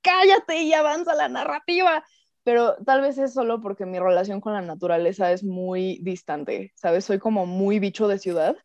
[0.03, 2.03] cállate y avanza la narrativa
[2.43, 7.05] pero tal vez es solo porque mi relación con la naturaleza es muy distante, ¿sabes?
[7.05, 8.57] Soy como muy bicho de ciudad,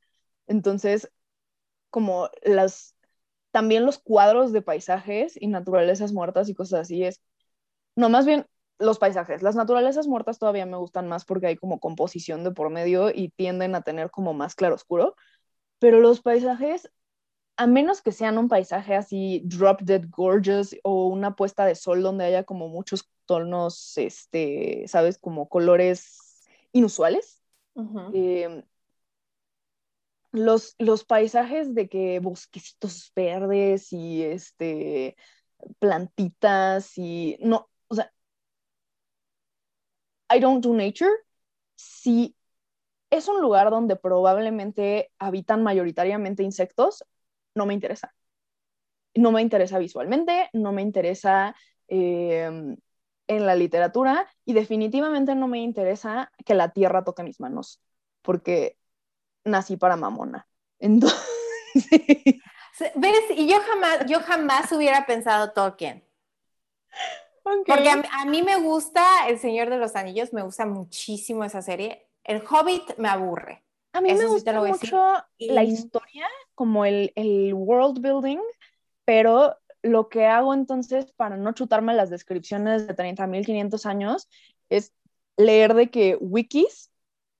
[0.47, 1.11] entonces
[1.91, 2.97] como las,
[3.53, 7.23] también los cuadros de paisajes y naturalezas muertas y cosas así es,
[7.97, 8.47] no, más bien
[8.79, 12.71] los paisajes, las naturalezas muertas todavía me gustan más porque hay como composición de por
[12.71, 15.17] medio y tienden a tener como más claroscuro,
[15.79, 16.91] pero los paisajes
[17.57, 22.03] a menos que sean un paisaje así drop dead gorgeous o una puesta de sol
[22.03, 27.43] donde haya como muchos tonos, este, sabes, como colores inusuales.
[28.13, 28.65] Em,
[30.33, 35.17] los, los paisajes de que bosquecitos verdes y este
[35.79, 38.13] plantitas y no, o sea,
[40.31, 41.11] I don't do nature.
[41.77, 42.35] Si
[43.11, 47.05] es un lugar donde probablemente habitan mayoritariamente insectos,
[47.55, 48.15] no me interesa.
[49.15, 51.55] No me interesa visualmente, no me interesa
[51.89, 52.77] em,
[53.29, 57.81] en la literatura y definitivamente no me interesa que la tierra toque mis manos,
[58.23, 58.77] porque
[59.45, 60.49] nací para mamona.
[60.79, 61.21] Entonces...
[62.95, 63.25] ¿Ves?
[63.37, 66.05] Y yo jamás, yo jamás hubiera pensado Tolkien.
[67.43, 72.09] Porque a, mí me gusta El Señor de los Anillos, me gusta muchísimo esa serie.
[72.25, 73.65] El Hobbit me aburre.
[73.93, 78.39] A mí me gusta mucho la historia, como el, el world building,
[79.05, 79.57] pero
[79.89, 84.29] lo que hago entonces para no chutarme las descripciones de 30.500 años
[84.69, 84.93] es
[85.37, 86.91] leer de que wikis,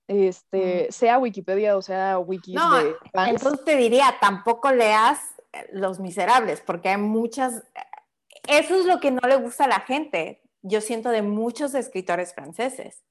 [0.07, 3.29] este, sea Wikipedia o sea wikis de fans.
[3.31, 5.19] Entonces te diría, tampoco leas
[5.71, 7.63] Los Miserables, porque hay muchas...
[8.47, 12.33] Eso es lo que no le gusta a la gente, yo siento de muchos escritores
[12.33, 13.03] franceses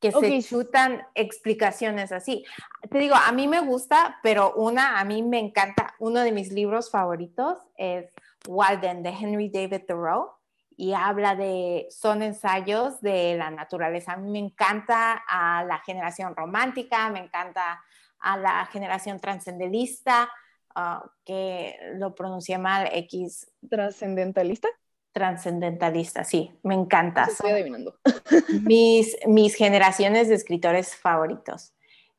[0.00, 2.44] que se chutan explicaciones así.
[2.90, 6.52] Te digo, a mí me gusta, pero una, a mí me encanta, uno de mis
[6.52, 8.12] libros favoritos es
[8.46, 10.36] Walden de Henry David Thoreau
[10.76, 14.12] y habla de, son ensayos de la naturaleza.
[14.12, 17.82] A mí me encanta a la generación romántica, me encanta
[18.18, 20.30] a la generación trascendentalista,
[20.74, 23.50] ah, que lo pronuncié mal, X.
[23.68, 24.68] ¿Trascendentalista?
[25.12, 27.24] Trascendentalista, sí, me encanta.
[27.24, 27.98] Estoy adivinando.
[28.64, 31.72] mis, mis generaciones de escritores favoritos.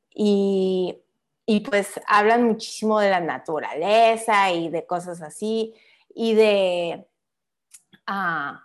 [0.09, 0.97] Y,
[1.45, 5.75] y pues hablan muchísimo de la naturaleza y de cosas así
[6.17, 7.07] y de...
[8.07, 8.63] Ah,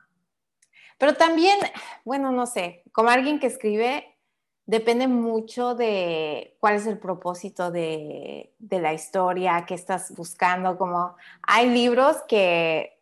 [0.96, 1.58] pero también,
[2.04, 4.16] bueno, no sé, como alguien que escribe,
[4.64, 11.14] depende mucho de cuál es el propósito de, de la historia, que estás buscando, como
[11.42, 12.98] hay libros que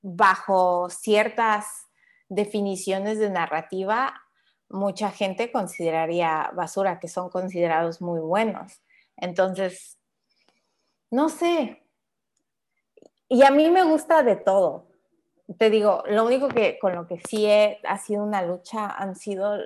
[0.00, 1.88] bajo ciertas
[2.28, 4.14] definiciones de narrativa,
[4.68, 8.80] mucha gente consideraría basura, que son considerados muy buenos.
[9.16, 9.98] Entonces,
[11.10, 11.82] no sé,
[13.28, 14.86] y a mí me gusta de todo.
[15.58, 19.56] Te digo, lo único que con lo que sí ha sido una lucha han sido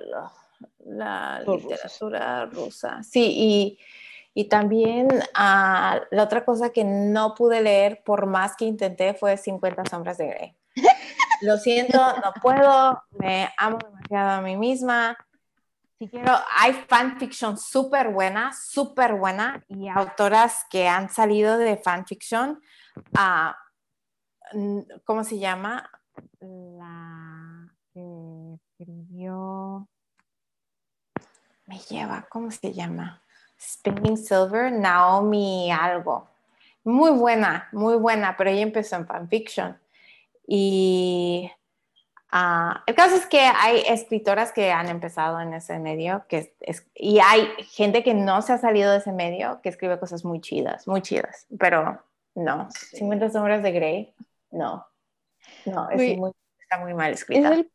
[0.85, 3.03] la, literatura rusa.
[3.03, 3.77] Sí,
[4.33, 9.37] y, también ah, la otra cosa que no pude leer por más que intenté fue
[9.37, 10.55] 50 sombras de Grey.
[11.41, 15.17] Lo siento, no puedo, me amo demasiado a mí misma.
[15.99, 22.61] Si quiero, hay fanfiction súper buena, súper buena, y autoras que han salido de fanfiction
[23.15, 23.57] a,
[25.05, 25.89] ¿cómo se llama?
[26.39, 29.87] La que escribió,
[31.67, 33.21] me lleva, ¿cómo se llama?
[33.59, 36.27] Spinning Silver, Naomi algo.
[36.83, 39.79] Muy buena, muy buena, pero ella empezó en fanfiction.
[40.45, 41.49] Y
[42.31, 46.53] ah, el caso es que hay escritoras que han empezado en ese medio que
[46.95, 50.41] y hay gente que no se ha salido de ese medio que escribe cosas muy
[50.41, 52.03] chidas, muy chidas, pero
[52.35, 54.13] no, 50 sombras de Grey,
[54.51, 54.85] no.
[55.65, 57.49] No, está muy mal escrita.
[57.49, 57.71] Es el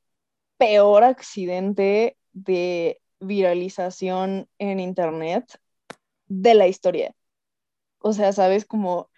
[0.56, 5.60] peor accidente de viralización en internet
[6.26, 7.14] de la historia.
[8.00, 9.10] O sea, sabes, como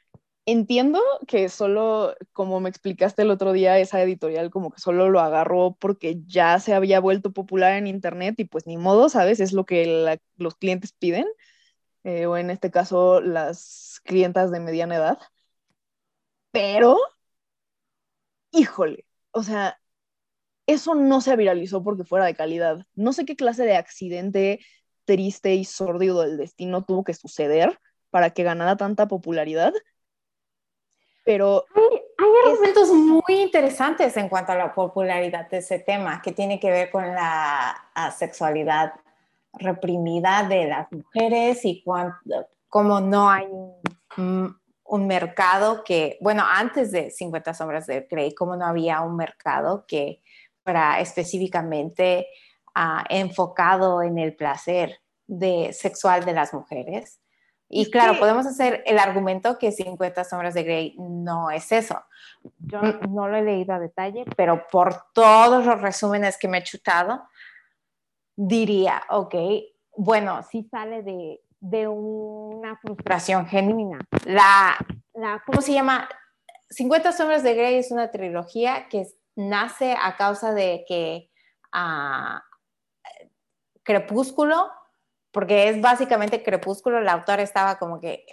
[0.47, 5.21] entiendo que solo, como me explicaste el otro día, esa editorial como que solo lo
[5.21, 9.41] agarró porque ya se había vuelto popular en internet y pues ni modo, ¿sabes?
[9.41, 11.27] Es lo que los clientes piden.
[12.03, 15.19] Eh, o en este caso las clientas de mediana edad,
[16.53, 16.99] pero,
[18.51, 19.79] híjole, o sea,
[20.67, 22.87] eso no se viralizó porque fuera de calidad.
[22.95, 24.61] No sé qué clase de accidente
[25.05, 27.79] triste y sórdido del destino tuvo que suceder
[28.11, 29.73] para que ganara tanta popularidad,
[31.25, 31.65] pero...
[31.75, 32.01] Hay,
[32.45, 36.91] argumentos muy interesantes en cuanto a la popularidad de ese tema, que tiene que ver
[36.91, 38.93] con la sexualidad
[39.53, 41.83] reprimida de las mujeres y
[42.69, 43.47] cómo no hay
[44.17, 49.17] un, un mercado que, bueno, antes de 50 sombras de Grey, como no había un
[49.17, 50.21] mercado que
[50.65, 52.27] fuera específicamente
[52.75, 57.21] ah, enfocado en el placer de, sexual de las mujeres.
[57.69, 62.03] Y claro, podemos hacer el argumento que 50 sombras de Grey no es eso.
[62.59, 66.63] Yo no lo he leído a detalle, pero por todos los resúmenes que me he
[66.65, 67.23] chutado,
[68.35, 69.37] diría, ok,
[69.97, 74.01] bueno, sí sale de de una frustración genuina.
[74.25, 74.77] La,
[75.15, 76.09] la, ¿cómo se llama?
[76.71, 79.07] 50 sombras de Grey es una trilogía que
[79.37, 81.31] nace a causa de que
[81.75, 82.39] uh,
[83.83, 84.71] Crepúsculo,
[85.31, 88.25] porque es básicamente Crepúsculo, la autora estaba como que,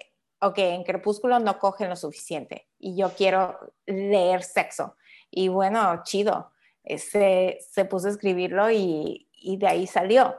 [0.42, 4.96] ok, en Crepúsculo no cogen lo suficiente y yo quiero leer sexo.
[5.30, 6.52] Y bueno, chido,
[6.84, 10.36] se, se puso a escribirlo y, y de ahí salió.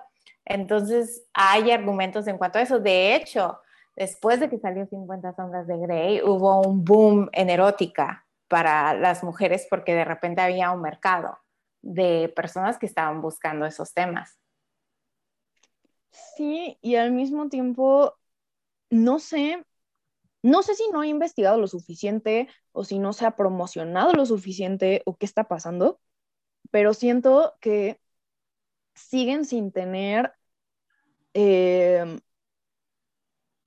[0.49, 2.80] Entonces, hay argumentos en cuanto a eso.
[2.80, 3.61] De hecho,
[3.94, 9.22] después de que salió 50 sombras de Grey, hubo un boom en erótica para las
[9.22, 11.38] mujeres porque de repente había un mercado
[11.82, 14.38] de personas que estaban buscando esos temas.
[16.36, 18.14] Sí, y al mismo tiempo,
[18.90, 19.64] no sé,
[20.42, 24.24] no sé si no he investigado lo suficiente o si no se ha promocionado lo
[24.26, 26.01] suficiente o qué está pasando,
[26.70, 28.01] pero siento que
[28.94, 30.32] siguen sin tener
[31.34, 32.18] eh,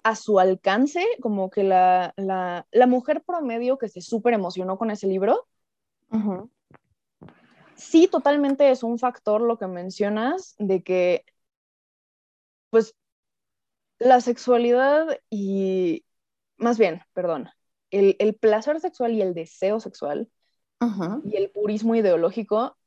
[0.04, 2.14] a su alcance, como que la,
[2.88, 5.48] mujer promedio que se súper emocionó con ese libro,
[7.76, 11.26] sí, totalmente es un factor lo que mencionas de que,
[12.70, 12.96] pues,
[14.00, 16.04] la sexualidad y,
[16.58, 17.50] más bien, perdón,
[17.92, 20.30] el, placer sexual y el deseo sexual
[21.24, 22.78] y el purismo ideológico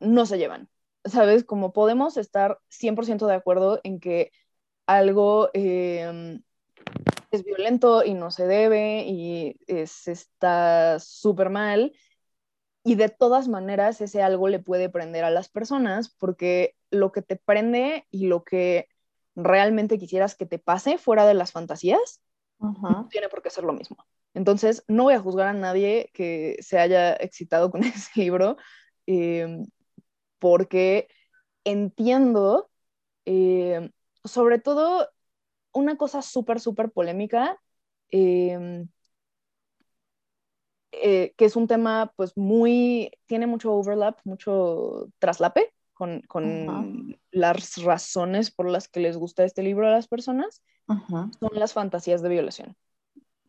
[0.00, 0.68] no se llevan.
[1.04, 1.44] ¿Sabes?
[1.44, 4.32] Como podemos estar 100% de acuerdo en que
[4.86, 6.42] algo em,
[7.30, 11.92] es violento y no se debe y es, está súper mal.
[12.84, 17.22] Y de todas maneras, ese algo le puede prender a las personas porque lo que
[17.22, 18.88] te prende y lo que
[19.34, 22.20] realmente quisieras que te pase fuera de las fantasías,
[22.58, 23.96] no tiene por qué ser lo mismo.
[24.34, 28.56] Entonces, no voy a juzgar a nadie que se haya excitado con ese libro,
[29.06, 29.66] em,
[30.44, 31.08] porque
[31.64, 32.68] entiendo,
[33.24, 33.90] em,
[34.24, 35.08] sobre todo
[35.72, 37.58] una cosa súper, súper polémica,
[38.10, 38.86] em,
[40.92, 47.82] eh, que es un tema pues muy, tiene mucho overlap, mucho traslape con, con las
[47.82, 50.62] razones por las que les gusta este libro a las personas,
[51.40, 52.76] son las fantasías de violación.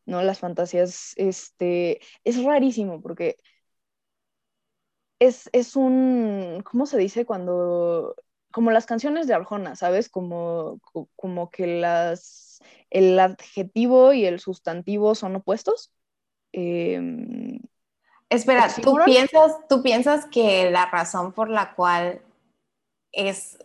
[0.05, 0.21] ¿no?
[0.21, 3.35] Las fantasías, este, es rarísimo porque
[5.19, 8.15] es, es un, ¿cómo se dice cuando
[8.55, 10.07] como las canciones de Arjona, ¿sabes?
[10.07, 10.79] Como,
[11.17, 15.93] como que las, el adjetivo y el sustantivo son opuestos.
[16.53, 17.59] Em,
[18.29, 22.21] Espera, ¿tú piensas, ¿tú piensas que la razón por la cual
[23.11, 23.57] es,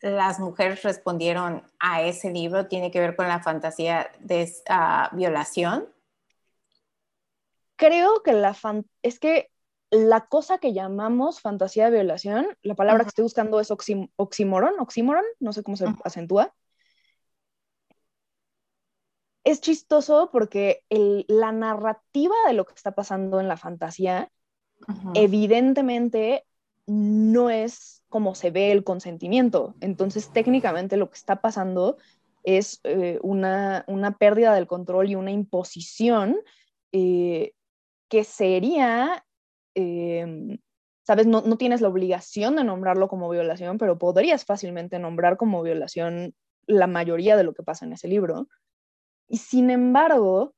[0.00, 5.88] las mujeres respondieron a ese libro tiene que ver con la fantasía de uh, violación?
[7.76, 9.48] Creo que la fan es que
[9.90, 15.24] la cosa que llamamos fantasía de violación, la palabra que estoy buscando es oxímoron, oxímoron,
[15.40, 16.54] no sé cómo se acentúa.
[19.44, 24.30] Es chistoso porque la narrativa de lo que está pasando en la fantasía,
[25.14, 26.44] evidentemente
[26.86, 29.74] no es como se ve el consentimiento.
[29.80, 31.96] Entonces, técnicamente lo que está pasando
[32.42, 33.84] es eh, una,
[34.18, 36.36] pérdida del control y una imposición
[36.92, 37.52] eh,
[38.08, 39.24] que sería
[39.80, 40.58] Em,
[41.06, 46.34] sabes, no, tienes la obligación de nombrarlo como violación, pero podrías fácilmente nombrar como violación
[46.66, 48.48] la mayoría de lo que pasa en ese libro.
[49.28, 50.56] Y sin embargo,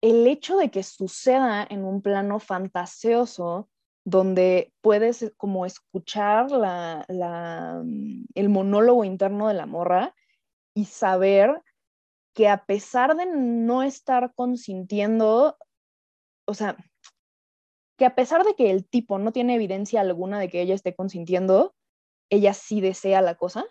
[0.00, 3.68] el hecho de que suceda en un plano fantaseoso,
[4.06, 7.04] donde puedes eh, como escuchar la,
[7.84, 10.14] mm, el monólogo interno de la morra
[10.74, 11.62] y saber
[12.34, 15.58] que a pesar de no estar consintiendo,
[16.46, 16.78] o sea,
[17.98, 20.94] que a pesar de que el tipo no tiene evidencia alguna de que ella esté
[20.94, 21.74] consintiendo,
[22.30, 23.66] ella sí desea la cosa.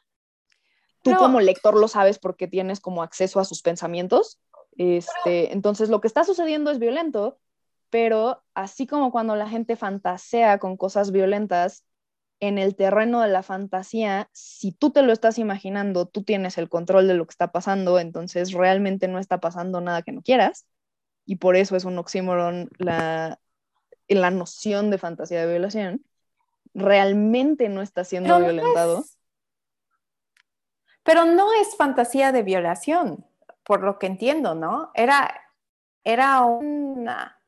[1.01, 4.41] Tú como lector lo sabes porque tienes como acceso a sus pensamientos.
[4.77, 7.39] Este, entonces lo que está sucediendo es violento,
[7.89, 11.85] pero así como cuando la gente fantasea con cosas violentas,
[12.39, 16.69] en el terreno de la fantasía, si tú te lo estás imaginando, tú tienes el
[16.69, 20.67] control de lo que está pasando, entonces realmente no está pasando nada que no quieras.
[21.25, 23.39] Y por eso es un oxímoron la,
[24.15, 26.05] la noción de fantasía de violación,
[26.73, 29.03] realmente no está siendo violentado.
[31.03, 33.25] pero no es fantasía de violación,
[33.63, 34.91] por lo que entiendo, ¿no?
[34.93, 35.41] Era,
[36.03, 37.41] era una...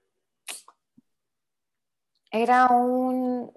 [2.32, 3.51] Era un...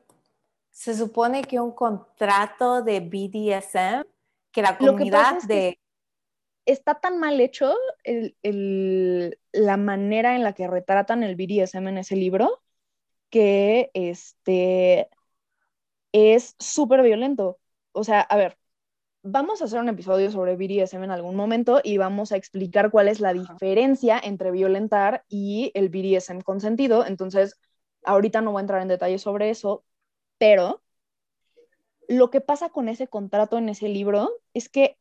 [0.71, 4.05] Se supone que un contrato de BDSM,
[4.51, 5.79] que la comunidad de...
[6.65, 7.75] está tan mal hecho
[9.53, 12.63] la manera en la que retratan el BDSM en ese libro
[13.33, 15.09] que este,
[16.13, 17.59] es súper violento.
[17.93, 18.59] O sea, a ver,
[19.23, 23.09] vamos a hacer un episodio sobre BDSM en algún momento y vamos a explicar cuál
[23.09, 27.07] es la diferencia entre violentar y el BDSM consentido.
[27.07, 27.59] Entonces,
[28.05, 29.85] ahorita no voy a entrar en detalles sobre eso,
[30.39, 30.83] pero
[32.09, 34.99] lo que pasa con ese contrato en ese libro es que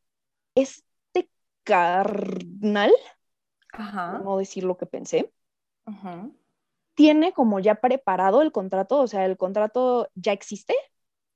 [0.56, 1.30] este
[1.64, 2.94] carnal,
[4.24, 5.34] no decir lo que pensé,
[6.94, 10.76] tiene como ya preparado el contrato, o sea, el contrato ya existe.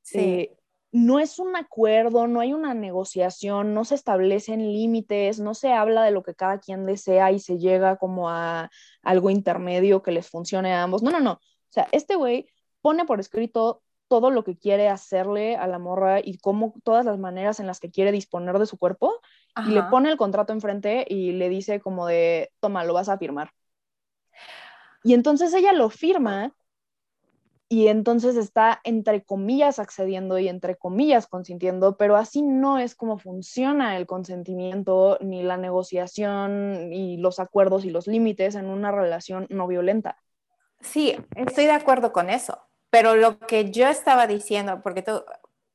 [0.02, 0.20] Sí.
[0.20, 0.58] Eh,
[0.92, 6.04] no es un acuerdo, no hay una negociación, no se establecen límites, no se habla
[6.04, 8.70] de lo que cada quien desea y se llega como a
[9.02, 11.04] algo intermedio que les funcione a ambos.
[11.04, 11.34] No, no, no.
[11.34, 11.40] O
[11.70, 12.48] sea, este güey
[12.82, 17.18] pone por escrito todo lo que quiere hacerle a la morra y cómo todas las
[17.20, 19.20] maneras en las que quiere disponer de su cuerpo
[19.68, 23.18] y le pone el contrato enfrente y le dice como de, toma, lo vas a
[23.18, 23.52] firmar.
[25.06, 26.56] Y entonces ella lo firma
[27.70, 33.20] y entonces está entre comillas accediendo y entre comillas consintiendo, pero así no es como
[33.20, 39.46] funciona el consentimiento ni la negociación y los acuerdos y los límites en una relación
[39.52, 40.18] no violenta.
[40.82, 42.58] Sí, estoy de acuerdo con eso,
[42.90, 45.24] pero lo que yo estaba diciendo, porque tú,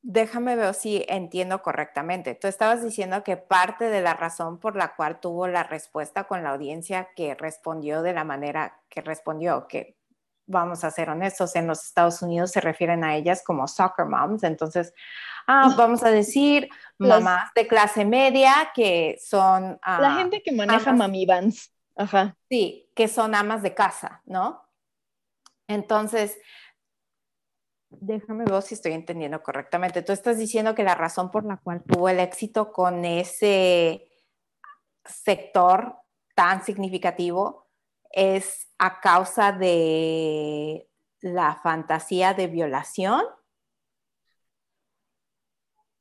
[0.03, 4.94] déjame ver si entiendo correctamente, tú estabas diciendo que parte de la razón por la
[4.94, 9.96] cual tuvo la respuesta con la audiencia que respondió de la manera que respondió, que
[10.46, 14.42] vamos a ser honestos, en los Estados Unidos se refieren a ellas como soccer moms,
[14.42, 14.92] entonces
[15.46, 19.78] ah, vamos a decir mamás de clase media que son...
[19.86, 21.72] la gente que maneja mami vans.
[21.96, 22.36] Ajá.
[22.48, 24.62] Sí, que son amas de casa, ¿no?
[25.68, 26.38] Entonces,
[27.91, 30.03] déjame ver si estoy entendiendo correctamente.
[30.03, 34.09] Tú estás diciendo que la razón por la cual tuvo el éxito con ese
[35.05, 35.97] sector
[36.34, 37.68] tan significativo
[38.12, 40.88] es a causa de
[41.20, 43.22] la fantasía de violación.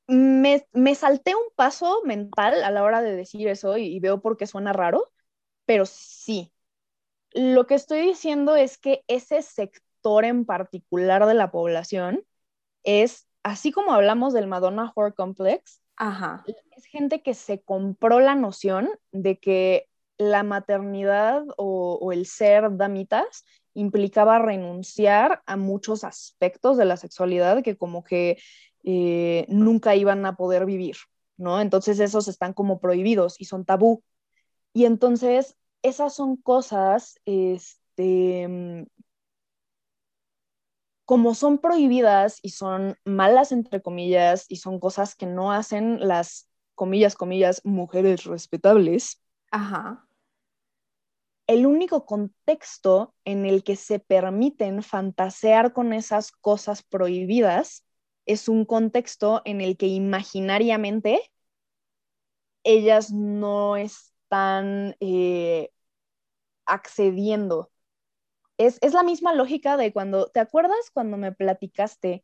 [0.07, 4.47] Me, salté un paso mental a la hora de decir eso y veo por qué
[4.47, 5.11] suena raro,
[5.65, 6.51] pero sí,
[7.31, 12.23] lo que estoy diciendo es que ese sector en particular de la población
[12.83, 15.81] es, así como hablamos del Madonna Horror Complex,
[16.75, 19.87] es gente que se compró la noción de que
[20.17, 27.77] la maternidad o, el ser damitas implicaba renunciar a muchos aspectos de la sexualidad que
[27.77, 28.37] como que
[28.83, 30.97] eh, nunca iban a poder vivir,
[31.37, 31.61] ¿no?
[31.61, 34.03] Entonces esos están como prohibidos y son tabú.
[34.73, 38.85] Y entonces esas son cosas, este,
[41.09, 46.47] como son prohibidas y son malas, entre comillas, y son cosas que no hacen las,
[46.75, 49.19] comillas, comillas, mujeres respetables.
[49.49, 50.05] Ajá.
[51.47, 57.87] El único contexto en el que se permiten fantasear con esas cosas prohibidas
[58.27, 61.31] es un contexto en el que imaginariamente
[62.63, 65.71] ellas no es están eh,
[66.67, 67.71] accediendo.
[68.59, 72.23] Es, la misma lógica de cuando, ¿te acuerdas cuando me platicaste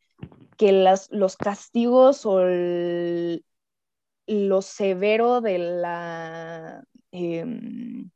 [0.58, 2.42] que las, los castigos o
[4.28, 6.84] lo severo de la...
[7.12, 8.12] Em,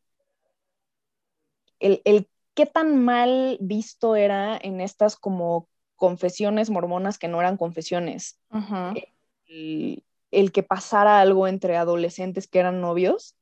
[1.79, 7.55] el, el qué tan mal visto era en estas como confesiones mormonas que no eran
[7.55, 8.37] confesiones.
[9.47, 13.37] el, el, que pasara algo entre adolescentes que eran novios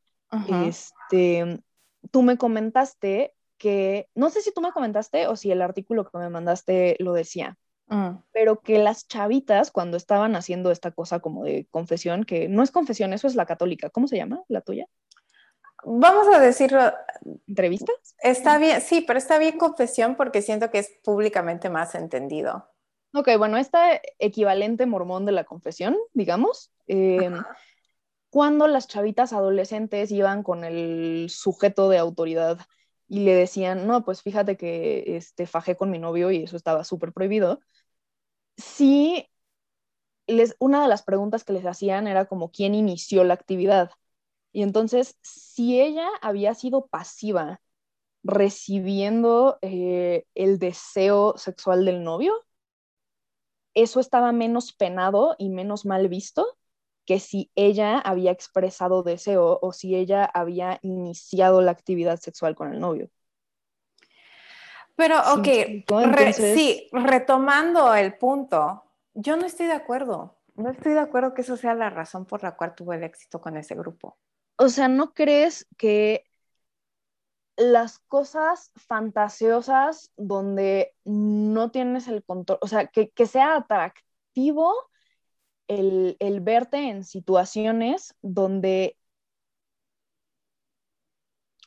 [0.66, 1.64] este,
[2.12, 6.18] tú me comentaste que, no sé si tú me comentaste o si el artículo que
[6.18, 8.18] me mandaste lo decía, mm.
[8.32, 12.72] pero que las chavitas cuando estaban haciendo esta cosa como de confesión, que no es
[12.72, 14.88] confesión, eso es la católica, ¿cómo se llama la tuya?
[15.84, 16.92] Vamos a decirlo.
[17.48, 17.96] ¿Entrevistas?
[18.20, 22.70] Está bien, sí, pero está bien confesión porque siento que es públicamente más entendido.
[23.14, 27.32] Ok, bueno, esta equivalente mormón de la confesión, digamos, eh,
[28.30, 32.60] cuando las chavitas adolescentes iban con el sujeto de autoridad
[33.08, 36.84] y le decían, no, pues fíjate que este, fajé con mi novio y eso estaba
[36.84, 37.62] súper prohibido,
[38.58, 39.28] sí,
[40.28, 43.92] les, una de las preguntas que les hacían era como quién inició la actividad.
[44.54, 47.62] Y entonces, si ella había sido pasiva
[48.24, 52.34] recibiendo eh, el deseo sexual del novio,
[53.74, 56.58] eso estaba menos penado y menos mal visto
[57.08, 62.74] que si ella había expresado deseo o si ella había iniciado la actividad sexual con
[62.74, 63.10] el novio.
[64.96, 65.48] Pero, ok,
[66.34, 68.84] sí, retomando el punto,
[69.14, 70.38] yo no estoy de acuerdo.
[70.56, 73.40] No estoy de acuerdo que eso sea la razón por la cual tuvo el éxito
[73.40, 74.18] con ese grupo.
[74.58, 76.26] O sea, ¿no crees que
[77.56, 84.74] las cosas fantasiosas donde no tienes el control, o sea, que, que sea atractivo
[85.68, 88.98] el, verte en situaciones donde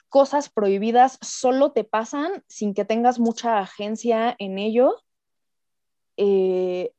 [0.08, 4.96] cosas prohibidas solo te pasan sin que tengas mucha agencia en ello,
[6.16, 6.92] eh,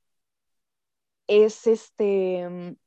[1.28, 2.78] es este,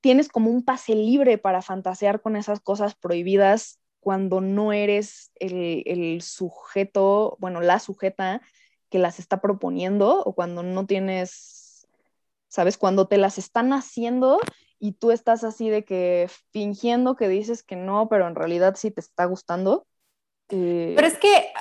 [0.00, 5.82] tienes como un pase libre para fantasear con esas cosas prohibidas cuando no eres el,
[5.86, 8.40] el, sujeto, bueno, la sujeta
[8.88, 11.59] que las está proponiendo o cuando no tienes
[12.50, 12.76] ¿sabes?
[12.76, 14.38] Cuando te las están haciendo
[14.78, 18.90] y tú estás así de que fingiendo que dices que no, pero en realidad sí
[18.90, 19.86] te está gustando.
[20.48, 21.52] Eh, pero es que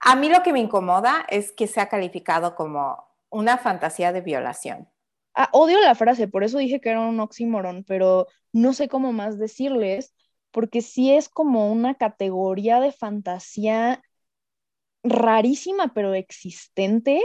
[0.00, 2.98] a mí lo que me incomoda es que sea calificado como
[3.30, 4.88] una fantasía de violación.
[5.34, 9.12] Ah, odio la frase, por eso dije que era un oxímoron, pero no sé cómo
[9.12, 10.12] más decirles,
[10.50, 14.02] porque sí es como una categoría de fantasía
[15.04, 17.22] rarísima, pero existente.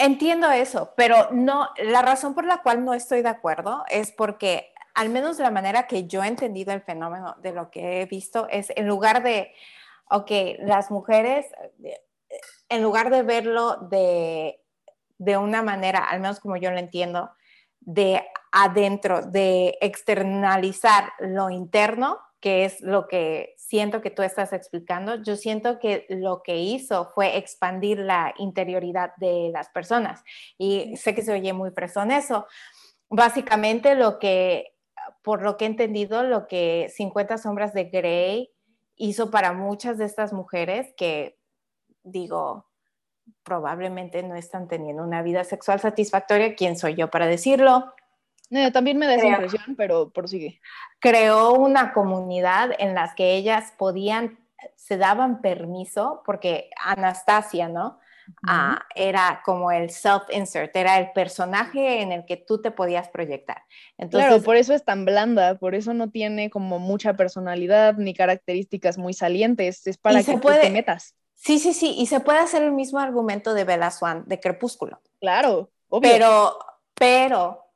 [0.00, 4.72] Entiendo eso, pero no, la razón por la cual no estoy de acuerdo es porque
[4.94, 8.46] al menos la manera que yo he entendido el fenómeno de lo que he visto
[8.48, 9.52] es en lugar de,
[10.08, 10.30] ok,
[10.60, 11.46] las mujeres,
[12.68, 14.60] en lugar de verlo de,
[15.18, 17.30] de una manera, al menos como yo lo entiendo,
[17.80, 25.16] de adentro, de externalizar lo interno, que es lo que siento que tú estás explicando,
[25.22, 30.22] yo siento que lo que hizo fue expandir la interioridad de las personas.
[30.56, 32.46] Y sé que se oye muy fresón eso.
[33.10, 34.74] Básicamente lo que,
[35.22, 38.50] por lo que he entendido, lo que 50 sombras de Grey
[38.96, 41.38] hizo para muchas de estas mujeres que,
[42.02, 42.66] digo,
[43.42, 47.94] probablemente no están teniendo una vida sexual satisfactoria, ¿quién soy yo para decirlo?
[48.50, 50.60] Eh, también me da esa impresión, pero prosigue.
[51.00, 54.38] Creó una comunidad en las que ellas podían,
[54.74, 57.98] se daban permiso, porque Anastasia, ¿no?
[58.46, 63.62] Ah, era como el self-insert, era el personaje en el que tú te podías proyectar.
[63.96, 68.12] Entonces, claro, por eso es tan blanda, por eso no tiene como mucha personalidad ni
[68.14, 71.14] características muy salientes, es para que te metas.
[71.34, 75.00] Sí, sí, sí, y se puede hacer el mismo argumento de Bella Swan, de Crepúsculo.
[75.20, 76.10] Claro, obvio.
[76.10, 76.58] Pero,
[76.94, 77.67] pero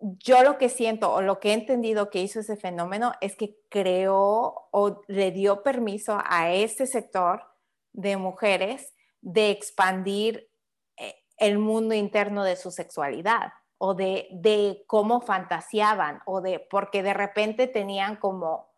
[0.00, 3.58] yo lo que siento o lo que he entendido que hizo ese fenómeno es que
[3.68, 7.44] creó o le dio permiso a ese sector
[7.92, 10.50] de mujeres de expandir
[10.96, 17.02] eh, el mundo interno de su sexualidad o de, de cómo fantaseaban o de porque
[17.02, 18.70] de repente tenían como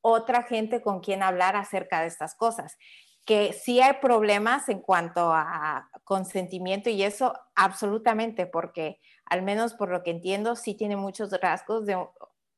[0.00, 2.76] otra gente con quien hablar acerca de estas cosas
[3.28, 9.00] que sí hay problemas en cuanto a consentimiento y eso absolutamente, porque
[9.30, 11.96] al menos por lo que entiendo, sí tiene muchos rasgos de,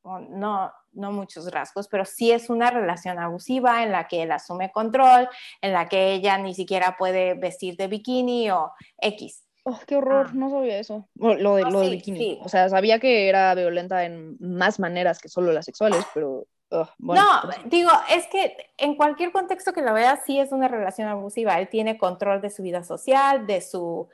[0.04, 4.72] no, no muchos rasgos, pero sí es una relación abusiva en la que él asume
[4.72, 5.28] control,
[5.60, 9.44] en la que ella ni siquiera puede vestir de bikini o X.
[9.64, 10.32] Oh, qué horror, ah.
[10.34, 11.08] no sabía eso.
[11.14, 12.40] Lo, de, lo bikini.
[12.42, 17.24] O sea, sabía que era violenta en más maneras que solo las sexuales, pero no,
[17.44, 21.58] pues digo, es que en cualquier contexto que lo veas, sí es una relación abusiva.
[21.58, 24.08] Él tiene control de su vida social, de su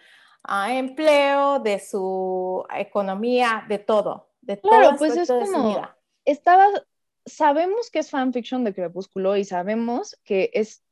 [0.46, 4.30] ah, empleo, de su economía, de todo.
[4.40, 5.80] De claro, pues es como,
[6.24, 6.66] estaba,
[7.24, 10.82] sabemos que es fanfiction de Crepúsculo y sabemos que es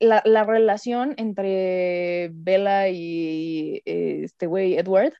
[0.00, 5.14] la, la relación entre Bella y eh, este güey Edward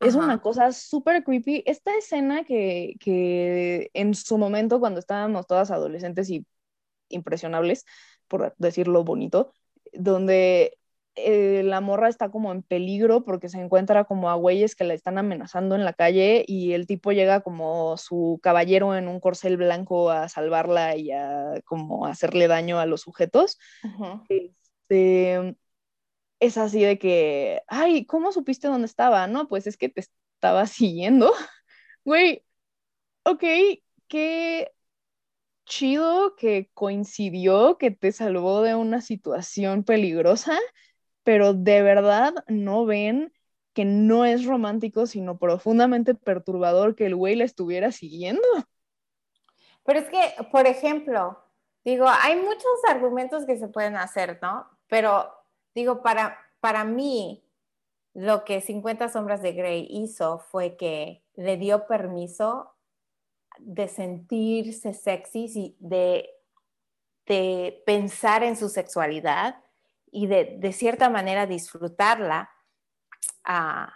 [0.00, 1.62] es una cosa súper creepy.
[1.66, 6.46] Esta escena que, que, en su momento, cuando estábamos todas adolescentes y
[7.08, 7.84] impresionables,
[8.28, 9.52] por decirlo bonito,
[9.92, 10.78] donde
[11.16, 14.94] eh, la morra está como en peligro porque se encuentra como a güeyes que la
[14.94, 19.56] están amenazando en la calle y el tipo llega como su caballero en un corcel
[19.56, 23.58] blanco a salvarla y a como hacerle daño a los sujetos.
[24.28, 25.56] Este,
[26.40, 29.26] es así de que, ay, ¿cómo supiste dónde estaba?
[29.26, 31.32] No, pues es que te estaba siguiendo.
[32.04, 32.44] Güey,
[33.24, 33.44] ok,
[34.08, 34.72] qué
[35.66, 40.58] chido que coincidió, que te salvó de una situación peligrosa,
[41.24, 43.32] pero de verdad no ven
[43.72, 48.46] que no es romántico, sino profundamente perturbador que el güey la estuviera siguiendo.
[49.84, 51.42] Pero es que, por ejemplo,
[51.84, 54.66] digo, hay muchos argumentos que se pueden hacer, ¿no?
[54.86, 55.28] Pero
[55.74, 57.44] Digo, para, para mí,
[58.14, 62.76] lo que 50 sombras de Grey hizo fue que le dio permiso
[63.58, 66.30] de sentirse sexy, y de,
[67.26, 69.63] de pensar en su sexualidad
[70.14, 72.48] y de, de cierta manera disfrutarla.
[73.44, 73.92] Ah,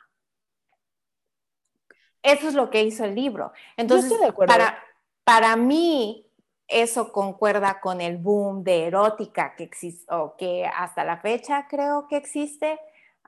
[2.22, 3.52] eso es lo que hizo el libro.
[3.76, 4.12] Entonces,
[4.46, 4.82] Para,
[5.24, 6.26] para mí,
[6.66, 12.08] eso concuerda con el boom de erótica que existe, o que hasta la fecha creo
[12.08, 12.80] que existe.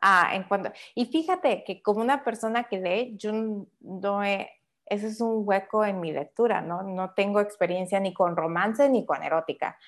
[0.03, 3.33] Ah, en cuanto, y fíjate que como una persona que lee, yo
[3.81, 4.51] no he,
[4.87, 6.83] ese es un hueco en mi lectura, ¿no?
[6.83, 9.79] No tengo experiencia ni con romance ni con erótica,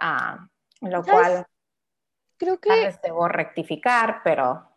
[0.00, 0.48] ah,
[0.80, 1.46] lo cual
[2.38, 2.70] creo que
[3.02, 4.70] debo rectificar, pero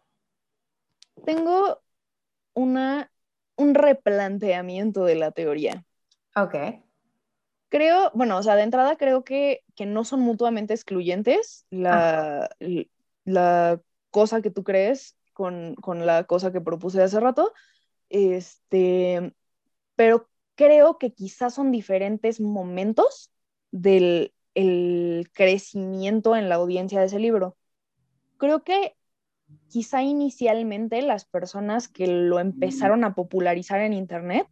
[1.26, 1.82] tengo
[2.54, 3.12] una,
[3.56, 5.86] un replanteamiento de la teoría.
[6.36, 6.56] Ok.
[7.70, 12.50] Creo, bueno, o sea, de entrada creo que, que no son mutuamente excluyentes la,
[13.24, 17.54] la, cosa que tú crees con, con, la cosa que propuse hace rato,
[18.10, 19.34] este,
[19.96, 23.32] pero creo que quizás son diferentes momentos
[23.72, 27.58] del el crecimiento en la audiencia de ese libro.
[28.38, 28.96] Creo que
[29.70, 34.48] quizá inicialmente las personas que lo empezaron a popularizar en Internet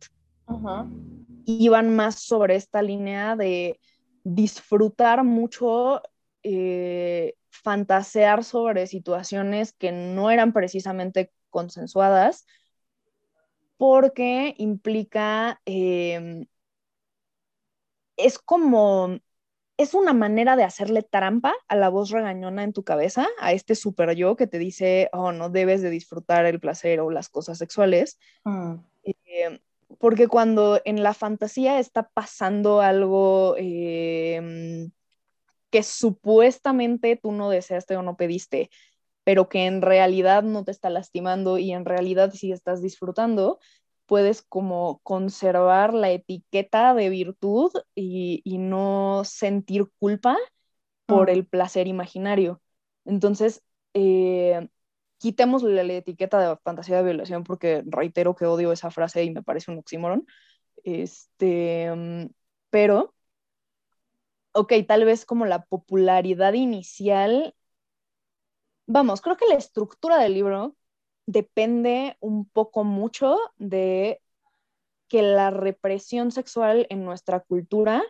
[1.45, 3.79] iban más sobre esta línea de
[4.23, 6.01] disfrutar mucho,
[6.43, 12.45] eh, fantasear sobre situaciones que no eran precisamente consensuadas,
[13.77, 16.45] porque implica, em,
[18.17, 19.17] es como,
[19.79, 23.75] es una manera de hacerle trampa a la voz regañona en tu cabeza, a este
[23.75, 27.57] super yo que te dice, oh, no debes de disfrutar el placer o las cosas
[27.57, 28.19] sexuales.
[28.43, 28.73] Mm.
[29.03, 29.59] Em,
[29.97, 34.91] porque cuando en la fantasía está pasando algo em,
[35.69, 38.69] que supuestamente tú no deseaste o no pediste,
[39.23, 43.59] pero que en realidad no te está lastimando y en realidad sí estás disfrutando,
[44.09, 50.35] puedes como conservar la etiqueta de virtud y, no sentir culpa
[51.05, 51.33] por mm.
[51.33, 52.59] el placer imaginario.
[53.05, 54.67] Entonces, eh,
[55.19, 59.43] quitemos la, etiqueta de fantasía de violación porque reitero que odio esa frase y me
[59.43, 60.25] parece un oxímoron.
[60.83, 62.31] Este, mm,
[62.71, 63.13] pero,
[64.53, 67.55] ok, tal vez como la popularidad inicial,
[68.87, 70.75] vamos, creo que la estructura del libro
[71.29, 74.19] depende un poco mucho de
[75.07, 78.03] que la represión sexual en nuestra cultura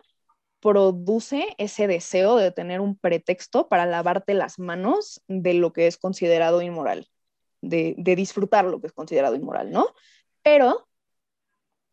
[0.60, 5.98] produce ese deseo de tener un pretexto para lavarte las manos de lo que es
[5.98, 7.08] considerado inmoral,
[7.60, 9.86] de, disfrutar lo que es considerado inmoral, ¿no?
[10.42, 10.88] Pero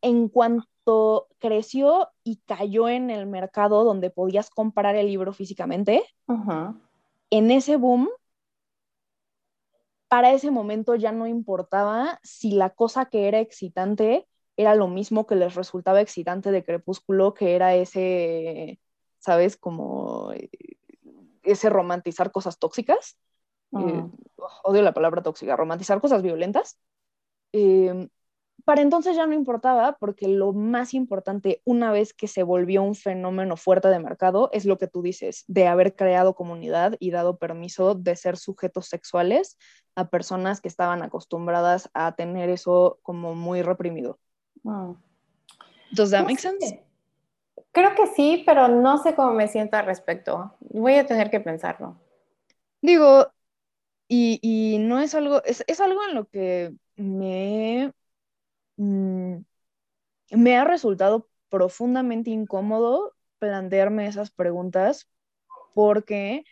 [0.01, 6.03] en cuanto creció y cayó en el mercado donde podías comprar el libro físicamente,
[7.30, 8.09] en ese boom,
[10.07, 15.27] para ese momento ya no importaba si la cosa que era excitante era lo mismo
[15.27, 18.79] que les resultaba excitante de Crepúsculo, que era ese,
[19.19, 19.55] ¿sabes?
[19.55, 20.49] Como eh,
[21.43, 23.17] ese romantizar cosas tóxicas.
[23.77, 24.03] Eh,
[24.63, 26.79] odio la palabra tóxica, romantizar cosas violentas.
[27.51, 28.09] Em,
[28.68, 32.95] para entonces ya no importaba porque lo más importante una vez que se volvió un
[32.95, 37.38] fenómeno fuerte de mercado es lo que tú dices, de haber creado comunidad y dado
[37.38, 39.57] permiso de ser sujetos sexuales
[39.95, 44.20] a personas que estaban acostumbradas a tener eso como muy reprimido.
[45.93, 46.84] ¿Does that make sense?
[47.72, 50.57] Creo que sí, pero no sé cómo me siento al respecto.
[50.59, 51.95] Voy a tener que pensarlo.
[52.82, 53.32] Digo,
[54.09, 57.93] y, no es algo, es, algo en lo que me,
[58.78, 59.38] mm,
[60.32, 65.09] me ha resultado profundamente incómodo plantearme esas preguntas
[65.73, 66.43] porque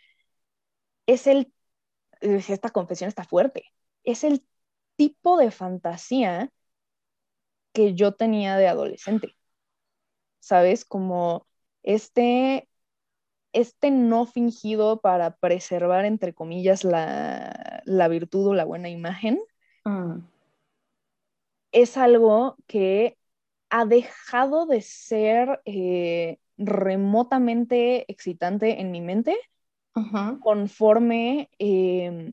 [1.06, 1.52] es el,
[2.20, 3.64] esta confesión está fuerte,
[4.04, 4.46] es el
[4.96, 6.50] tipo de fantasía
[7.72, 9.36] que yo tenía de adolescente.
[10.40, 10.84] ¿Sabes?
[10.84, 11.46] Como
[11.82, 12.68] este,
[13.52, 19.40] este no fingido para preservar, entre comillas, la, virtud o la buena imagen,
[19.84, 20.20] mm.
[21.72, 23.18] Es algo que
[23.70, 29.36] ha dejado de ser eh, remotamente excitante en mi mente
[30.38, 32.32] conforme em,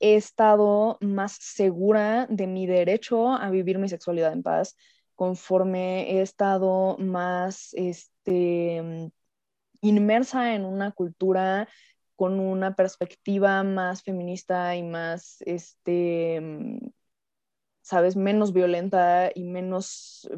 [0.00, 4.76] he estado más segura de mi derecho a vivir mi sexualidad en paz,
[5.14, 9.10] conforme he estado más este,
[9.80, 11.68] inmersa en una cultura
[12.16, 16.40] con una perspectiva más feminista y más, este,
[17.86, 20.28] sabes, menos violenta y menos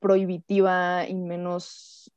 [0.00, 2.12] prohibitiva y menos...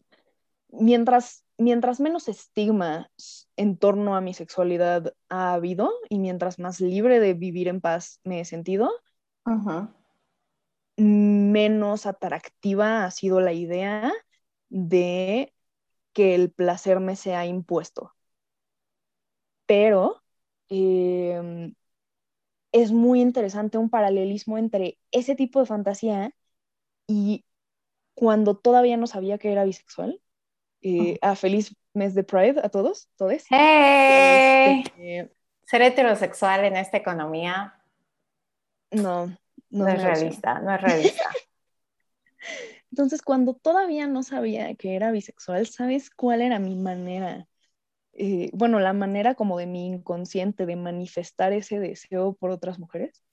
[0.71, 3.11] Mientras mientras menos estigma
[3.57, 8.19] en torno a mi sexualidad ha habido y mientras más libre de vivir en paz
[8.23, 8.89] me he sentido,
[10.97, 14.11] menos atractiva ha sido la idea
[14.69, 15.53] de
[16.13, 18.13] que el placer me sea impuesto.
[19.65, 20.21] Pero
[20.69, 21.73] em,
[22.71, 26.33] es muy interesante un paralelismo entre ese tipo de fantasía
[27.07, 27.45] y
[28.13, 30.21] cuando todavía no sabía que era bisexual
[30.81, 33.43] eh, a feliz mes de Pride a todos, todos.
[33.49, 34.83] ¡Hey!
[34.85, 37.75] Este, Ser heterosexual en esta economía.
[38.91, 39.37] No,
[39.69, 41.29] no, es realista, no es realista.
[42.91, 47.47] Entonces, cuando todavía no sabía que era bisexual, ¿sabes cuál era mi manera?
[48.21, 53.23] Eh, bueno, la manera como de mi inconsciente de manifestar ese deseo por otras mujeres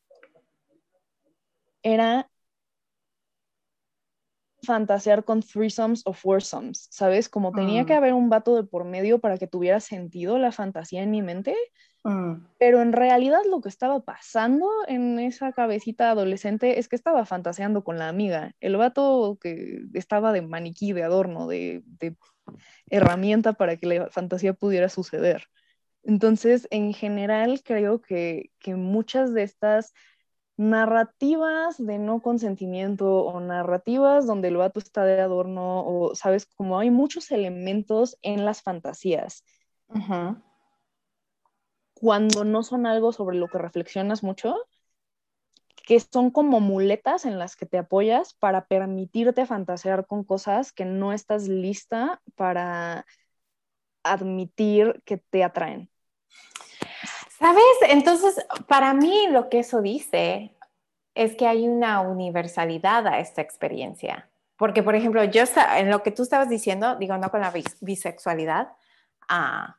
[1.83, 2.31] era
[4.63, 7.29] fantasear con threesomes o foursomes, ¿sabes?
[7.29, 7.97] Como tenía que mm.
[7.97, 11.57] haber un vato de por medio para que tuviera sentido la fantasía en mi mente.
[12.59, 17.85] Pero en realidad lo que estaba pasando en esa cabecita adolescente es que estaba fantaseando
[17.85, 21.83] con la amiga, el vato que estaba de maniquí, de adorno, de,
[22.89, 25.49] herramienta para que la fantasía pudiera suceder.
[26.05, 29.93] Entonces, en general, creo que, que muchas de estas
[30.57, 36.79] narrativas de no consentimiento o narrativas donde el vato está de adorno o, sabes, como
[36.79, 39.45] hay muchos elementos en las fantasías.
[42.07, 44.55] Cuando no son algo sobre lo que reflexionas mucho,
[45.75, 50.85] que son como muletas en las que te apoyas para permitirte fantasear con cosas que
[50.85, 53.07] no estás lista para
[54.05, 55.91] admitir que te atraen.
[57.41, 57.65] ¿Sabes?
[57.89, 58.37] Entonces,
[58.69, 60.55] para mí lo que eso dice
[61.17, 64.31] es que hay una universalidad a esta experiencia.
[64.57, 65.43] Porque, por ejemplo, yo
[65.77, 68.69] en lo que tú estabas diciendo, digo, no con la bisexualidad,
[69.29, 69.77] ah,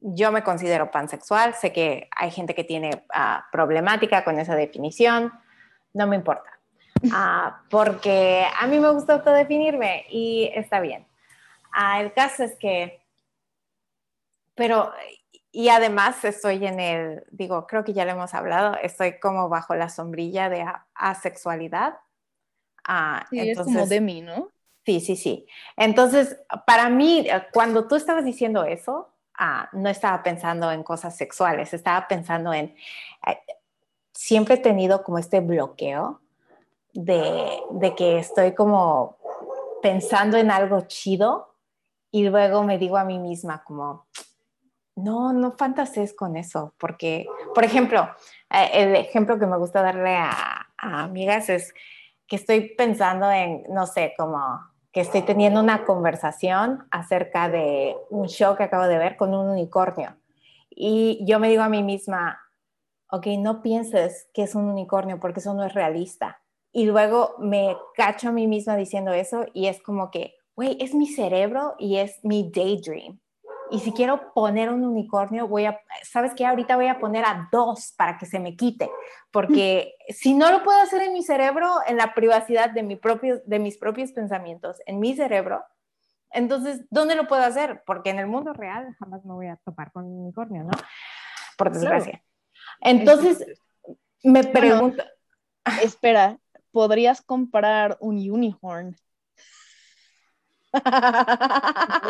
[0.00, 5.32] yo me considero pansexual, sé que hay gente que tiene ah, problemática con esa definición,
[5.92, 6.58] no me importa,
[7.12, 11.06] ah, porque a mí me gusta autodefinirme y está bien.
[11.98, 13.02] el caso es que,
[14.54, 14.92] pero
[15.50, 19.74] y además estoy en el, digo, creo que ya lo hemos hablado, estoy como bajo
[19.74, 21.98] la sombrilla de asexualidad.
[22.84, 24.52] Ah, sí, entonces, es como de mí, ¿no?
[24.84, 25.46] Sí, sí, sí.
[25.76, 31.72] Entonces, para mí, cuando tú estabas diciendo eso, ah, no estaba pensando en cosas sexuales,
[31.72, 32.74] estaba pensando en,
[33.26, 33.38] eh,
[34.12, 36.20] siempre he tenido como este bloqueo
[36.92, 39.16] de, de que estoy como
[39.80, 41.54] pensando en algo chido
[42.10, 44.06] y luego me digo a mí misma como,
[44.98, 48.08] no, no fantasees con eso, porque, por ejemplo,
[48.50, 51.74] eh, el ejemplo que me gusta darle a, amigas es
[52.26, 54.38] que estoy pensando en, no sé, como
[54.92, 59.48] que estoy teniendo una conversación acerca de un show que acabo de ver con un
[59.48, 60.16] unicornio.
[60.70, 62.40] Y yo me digo a mí misma,
[63.10, 66.40] ok, no pienses que es un unicornio porque eso no es realista.
[66.72, 70.94] Y luego me cacho a mí misma diciendo eso y es como que, güey, es
[70.94, 73.20] mi cerebro y es mi daydream
[73.70, 76.46] y si quiero poner un unicornio, voy a, ¿sabes qué?
[76.46, 78.90] Ahorita voy a poner a dos para que se me quite,
[79.30, 83.40] porque si no lo puedo hacer en mi cerebro, en la privacidad de, mi propio,
[83.44, 85.64] de mis propios pensamientos, en mi cerebro,
[86.30, 87.82] entonces, ¿dónde lo puedo hacer?
[87.86, 90.72] Porque en el mundo real jamás me voy a topar con un unicornio, ¿no?
[91.56, 92.22] Por desgracia.
[92.80, 93.46] Entonces,
[94.22, 95.02] me pregunto...
[95.82, 96.38] espera,
[96.70, 98.96] ¿podrías comprar un unicorn?
[100.72, 100.82] ¡Wow!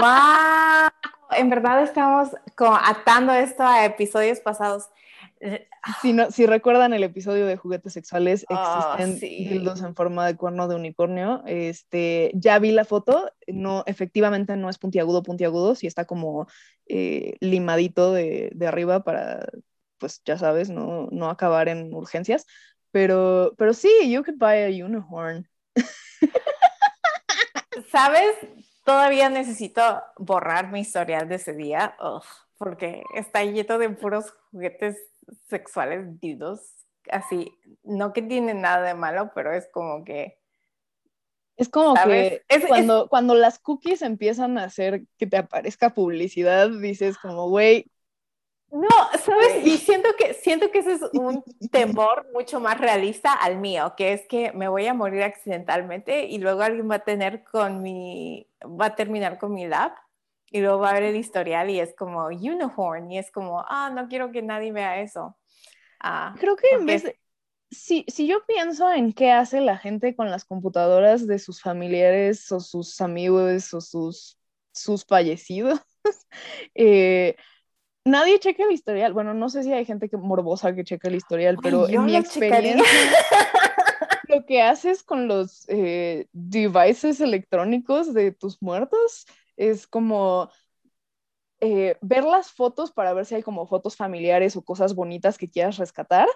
[1.31, 4.89] En verdad estamos como atando esto a episodios pasados.
[6.03, 10.37] Si, no, si recuerdan el episodio de juguetes sexuales, ah, existen dildos en forma de
[10.37, 11.43] cuerno de unicornio.
[11.47, 16.49] Este, ya vi la foto, no, efectivamente no es puntiagudo, puntiagudo, sí está como
[16.87, 19.47] eh, limadito de, de, arriba para,
[19.99, 22.47] pues ya sabes, no, no acabar en urgencias.
[22.91, 25.49] Pero, pero sí, you could buy a unicorn.
[27.93, 28.35] ¿Sabes?
[28.89, 29.83] Todavía necesito
[30.17, 31.95] borrar mi historial de ese día,
[32.57, 34.97] porque está lleno de puros juguetes
[35.47, 36.73] sexuales dudos,
[37.11, 40.39] así, no que tienen nada de malo, pero es como que...
[41.59, 47.19] Es como que cuando, cuando las cookies empiezan a hacer que te aparezca publicidad, dices
[47.19, 47.91] como, güey,
[48.71, 48.89] no,
[49.23, 49.67] ¿sabes?
[49.67, 54.15] Y siento que, siento que ese es un temor mucho más realista al mío, que
[54.15, 58.48] es que me voy a morir accidentalmente y luego alguien va a tener con mi,
[58.65, 59.93] va a terminar con mi lab
[60.51, 63.91] y luego va a ver el historial y es como unicorn y es como, ah,
[63.91, 65.37] no quiero que nadie vea eso.
[66.01, 67.19] Ah, Creo que en vez de,
[67.71, 72.51] si, si yo pienso en qué hace la gente con las computadoras de sus familiares
[72.53, 74.39] o sus amigos o sus,
[74.73, 75.81] sus fallecidos,
[76.75, 77.37] eh,
[78.05, 79.13] nadie checa el historial.
[79.13, 82.17] Bueno, no sé si hay gente que morbosa que checa el historial, pero en mi
[82.17, 82.85] experiencia,
[84.39, 89.27] lo que haces con los eh, devices electrónicos de tus muertos
[89.57, 90.51] es como
[91.61, 95.51] eh, ver las fotos para ver si hay como fotos familiares o cosas bonitas que
[95.51, 96.29] quieras rescatar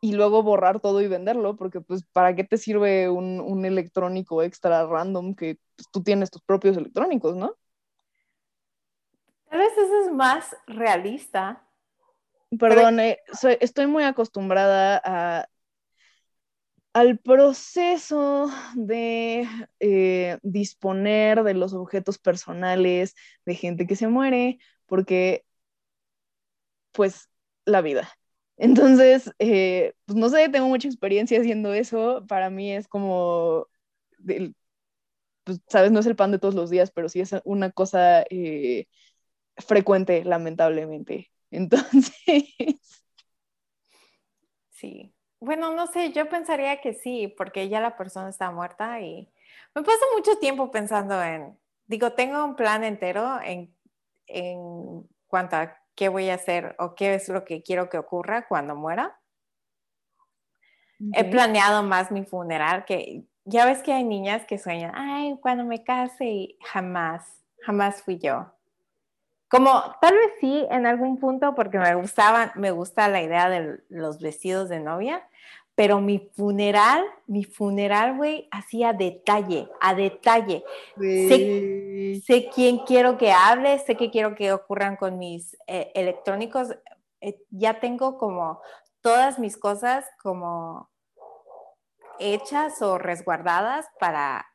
[0.00, 4.86] y luego borrar todo y venderlo, porque pues para qué te sirve un, electrónico extra
[4.86, 7.56] random que pues, tú tienes tus propios electrónicos, ¿no?
[9.48, 11.62] Tal vez eso es más realista.
[12.58, 13.18] Perdón, eh,
[13.60, 15.48] estoy muy acostumbrada a,
[16.96, 19.46] al proceso de
[19.80, 25.44] eh, disponer de los objetos personales de gente que se muere, porque,
[26.92, 27.28] pues,
[27.64, 28.08] la vida.
[28.56, 32.24] Entonces, eh, pues no sé, tengo mucha experiencia haciendo eso.
[32.28, 33.68] Para mí es como,
[35.44, 38.24] pues, sabes, no es el pan de todos los días, pero sí es una cosa
[39.56, 41.30] frecuente, lamentablemente.
[41.50, 42.12] Entonces.
[44.70, 45.12] Sí.
[45.40, 49.30] Bueno, no sé, yo pensaría que sí, porque ya la persona está muerta y
[49.74, 53.74] me paso mucho tiempo pensando en, digo, tengo un plan entero en,
[54.26, 58.46] en cuanto a qué voy a hacer o qué es lo que quiero que ocurra
[58.48, 59.20] cuando muera.
[61.12, 65.64] He planeado más mi funeral, que ya ves que hay niñas que sueñan, ay, cuando
[65.64, 68.55] me case y jamás, jamás fui yo.
[69.48, 69.70] Como
[70.00, 74.20] tal vez sí en algún punto porque me gustaba, me gusta la idea de los
[74.20, 75.28] vestidos de novia,
[75.76, 80.64] pero mi funeral, mi funeral, güey, hacía detalle, a detalle.
[80.96, 86.76] Sé, quién quiero que hable, sé qué quiero que ocurran con mis eh, electrónicos.
[87.20, 88.60] Eh, ya tengo como
[89.00, 90.90] todas mis cosas como
[92.18, 94.46] hechas o resguardadas para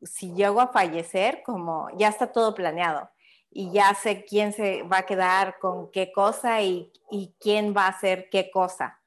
[0.00, 3.10] si llego a fallecer, como ya está todo planeado
[3.54, 7.86] y ya sé quién se va a quedar con qué cosa y, y quién va
[7.86, 9.00] a hacer qué cosa.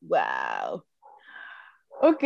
[0.00, 0.84] Wow.
[2.00, 2.24] Ok.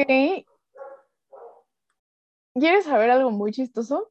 [2.55, 4.11] ¿Quieres saber algo muy chistoso?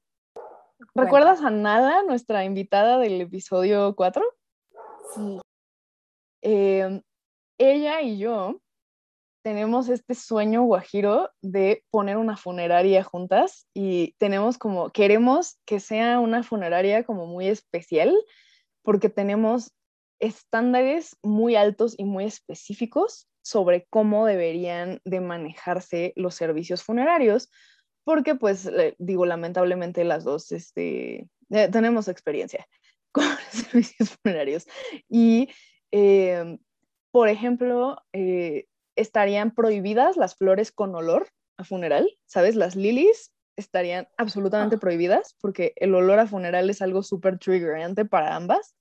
[0.93, 4.23] ¿Recuerdas a Nada, nuestra invitada del episodio 4?
[5.15, 5.39] Sí.
[6.41, 7.01] Em,
[7.57, 8.61] ella y yo
[9.47, 16.19] tenemos este sueño guajiro de poner una funeraria juntas y tenemos como, queremos que sea
[16.19, 18.13] una funeraria como muy especial
[18.81, 19.71] porque tenemos
[20.19, 27.49] estándares muy altos y muy específicos sobre cómo deberían de manejarse los servicios funerarios,
[28.03, 32.67] porque pues digo, lamentablemente las dos este, eh, tenemos experiencia
[33.13, 34.67] con servicios funerarios.
[35.07, 35.47] Y,
[35.91, 36.59] em,
[37.11, 38.65] por ejemplo, eh,
[38.97, 42.55] estarían prohibidas las flores con olor a funeral, ¿sabes?
[42.55, 44.79] Las lilies estarían absolutamente ah.
[44.79, 48.75] prohibidas porque el olor a funeral es algo súper triggerante para ambas.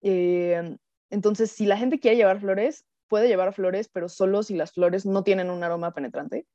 [0.00, 0.78] Em,
[1.10, 5.06] entonces, si la gente quiere llevar flores, puede llevar flores, pero solo si las flores
[5.06, 6.46] no tienen un aroma penetrante,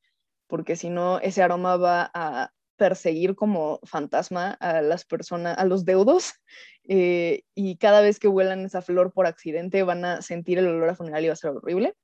[0.47, 5.85] porque si no, ese aroma va a perseguir como fantasma a las personas, a los
[5.85, 6.33] deudos,
[6.87, 10.89] eh, y cada vez que huelan esa flor por accidente van a sentir el olor
[10.89, 11.95] a funeral y va a ser horrible.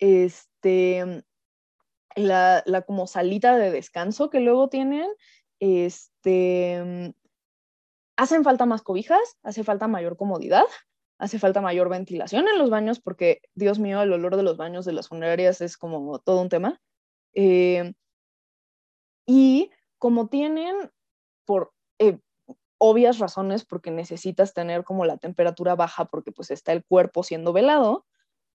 [0.00, 1.22] Este,
[2.16, 5.08] la, la como salita de descanso que luego tienen,
[5.60, 7.14] este,
[8.16, 10.64] hacen falta más cobijas, hace falta mayor comodidad,
[11.18, 14.84] hace falta mayor ventilación en los baños porque, Dios mío, el olor de los baños
[14.84, 16.80] de las funerarias es como todo un tema.
[17.34, 17.92] Eh,
[19.26, 20.90] y como tienen,
[21.44, 22.18] por eh,
[22.78, 27.52] obvias razones, porque necesitas tener como la temperatura baja porque pues está el cuerpo siendo
[27.52, 28.06] velado,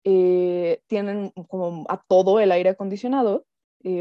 [0.06, 3.45] eh, tienen como a todo el aire acondicionado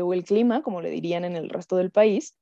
[0.02, 2.38] o el clima, como le dirían en el resto del país,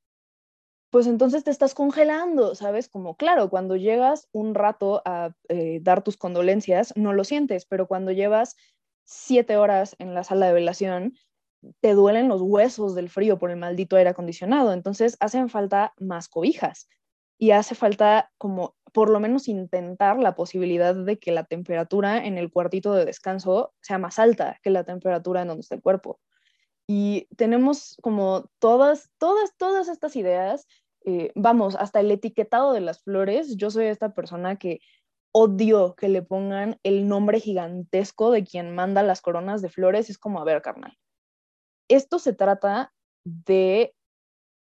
[0.93, 2.87] pues entonces te estás congelando, ¿sabes?
[2.87, 7.87] Como claro, cuando llegas un rato a eh, dar tus condolencias, no lo sientes, pero
[7.87, 8.55] cuando llevas
[9.03, 11.15] siete horas en la sala de velación,
[11.79, 14.71] te duelen los huesos del frío por el maldito aire acondicionado.
[14.71, 16.87] Entonces hacen falta más cobijas
[17.43, 22.37] y hace falta como por lo menos intentar la posibilidad de que la temperatura en
[22.37, 26.21] el cuartito de descanso sea más alta que la temperatura en donde está el cuerpo.
[26.87, 30.65] Y tenemos como todas, todas, todas estas ideas
[31.03, 34.79] eh, vamos, hasta el etiquetado de las flores, yo soy esta persona que
[35.33, 40.17] odio que le pongan el nombre gigantesco de quien manda las coronas de flores, es
[40.17, 40.97] como, a ver, carnal,
[41.89, 42.93] esto se trata
[43.25, 43.93] de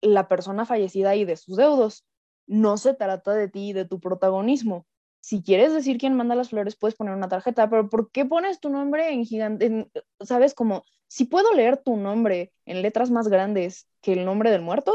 [0.03, 2.07] la persona fallecida y de sus deudos,
[2.51, 4.84] no se trata de ti y de tu protagonismo.
[5.20, 8.59] Si quieres decir quién manda las flores, puedes poner una tarjeta, pero ¿por qué pones
[8.59, 9.88] tu nombre en gigante?
[10.18, 10.53] ¿Sabes?
[10.53, 14.92] Como, si puedo leer tu nombre en letras más grandes que el nombre del muerto,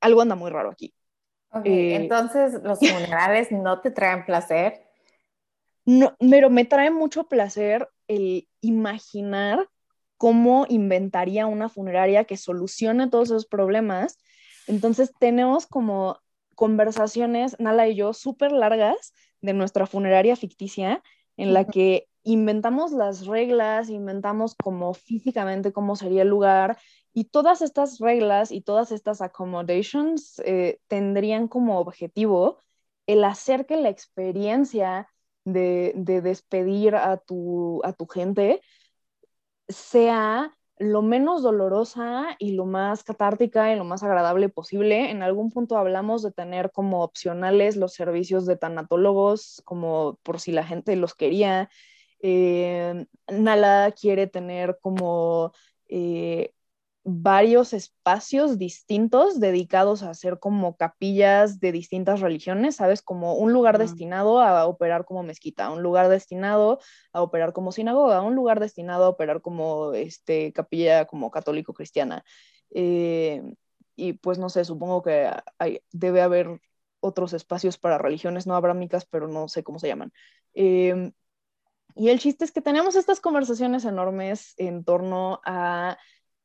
[0.00, 0.94] algo anda muy raro aquí.
[1.64, 4.86] Eh, entonces, ¿los funerales no te traen placer?
[5.84, 9.68] No, pero me trae mucho placer el imaginar
[10.16, 14.16] cómo inventaría una funeraria que solucione todos esos problemas.
[14.66, 16.18] Entonces, tenemos como
[16.58, 21.04] conversaciones, Nala y yo, súper largas de nuestra funeraria ficticia,
[21.36, 26.76] en la que inventamos las reglas, inventamos como físicamente cómo sería el lugar,
[27.14, 32.58] y todas estas reglas y todas estas accommodations eh, tendrían como objetivo
[33.06, 35.08] el hacer que la experiencia
[35.44, 38.60] de, despedir a tu, a tu gente
[39.68, 45.10] sea lo menos dolorosa y lo más catártica y lo más agradable posible.
[45.10, 50.52] En algún punto hablamos de tener como opcionales los servicios de tanatólogos, como por si
[50.52, 51.68] la gente los quería.
[52.20, 55.52] Eh, Nala quiere tener como
[55.88, 56.52] eh,
[57.10, 63.00] varios espacios distintos dedicados a hacer como capillas de distintas religiones, ¿sabes?
[63.00, 66.80] Como un lugar destinado a operar como mezquita, un lugar destinado
[67.14, 72.24] a operar como sinagoga, un lugar destinado a operar como este, capilla como católico cristiana.
[72.70, 73.42] Eh,
[73.96, 76.60] y pues no sé, supongo que hay, debe haber
[77.00, 80.12] otros espacios para religiones no abrámicas, pero no sé cómo se llaman.
[80.52, 81.12] Em,
[81.96, 85.96] y el chiste es que tenemos estas conversaciones enormes en torno a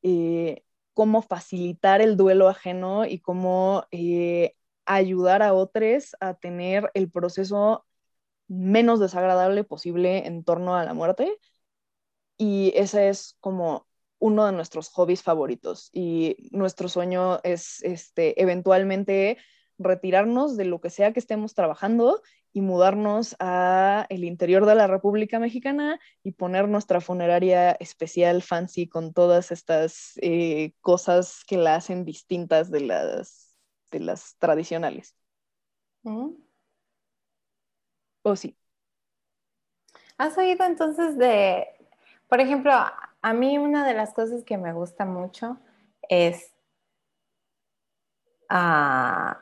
[0.04, 4.54] eh, cómo facilitar el duelo ajeno y cómo eh,
[4.86, 7.84] ayudar a otros a tener el proceso
[8.48, 11.38] menos desagradable posible en torno a la muerte.
[12.36, 13.86] Y ese es como
[14.18, 15.90] uno de nuestros hobbies favoritos.
[15.92, 19.38] Y nuestro sueño es este, eventualmente
[19.78, 22.22] retirarnos de lo que sea que estemos trabajando
[22.54, 28.88] y mudarnos a el interior de la República Mexicana y poner nuestra funeraria especial fancy
[28.88, 33.58] con todas estas eh, cosas que la hacen distintas de las,
[33.90, 35.16] de las tradicionales.
[38.22, 38.56] ¿O sí?
[40.16, 41.66] ¿Has oído entonces de,
[42.28, 45.58] por ejemplo, a mí una de las cosas que me gusta mucho
[46.08, 46.52] es...
[48.48, 49.34] Uh,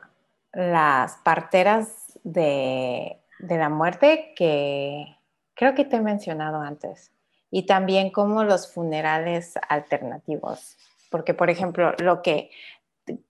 [0.53, 5.17] las parteras de, la muerte que
[5.53, 7.11] creo que te he mencionado antes.
[7.51, 10.77] Y también como los funerales alternativos.
[11.11, 12.49] Porque, por ejemplo, lo que,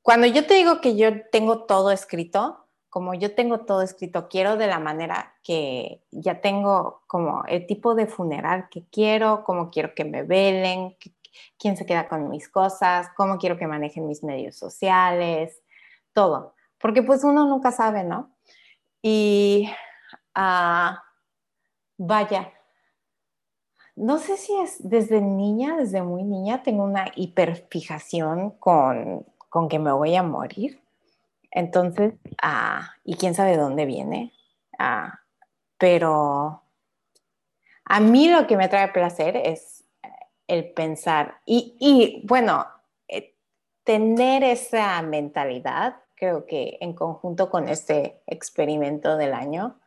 [0.02, 4.56] cuando yo te digo que yo tengo todo escrito, como yo tengo todo escrito, quiero
[4.56, 9.94] de la manera que ya tengo como el tipo de funeral que quiero, cómo quiero
[9.96, 10.96] que me velen,
[11.58, 15.62] quién se queda con mis cosas, cómo quiero que manejen mis medios sociales,
[16.14, 18.33] todo porque pues uno nunca sabe, ¿no?
[19.06, 19.70] Y
[20.34, 21.04] ah,
[21.98, 22.54] vaya,
[23.96, 29.78] no sé si es desde niña, desde muy niña, tengo una hiperfijación con, con que
[29.78, 30.82] me voy a morir.
[31.52, 34.32] Entonces, ah, y quién sabe dónde viene,
[34.80, 35.20] ah,
[35.78, 36.64] pero
[37.86, 39.84] a mí lo que me trae placer es
[40.48, 42.66] el pensar y, y bueno,
[43.10, 43.36] eh,
[43.84, 49.78] tener esa mentalidad creo que en conjunto con este experimento del año,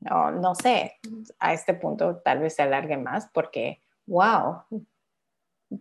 [0.00, 0.98] no, no sé,
[1.38, 4.64] a este punto tal vez se alargue más porque, wow,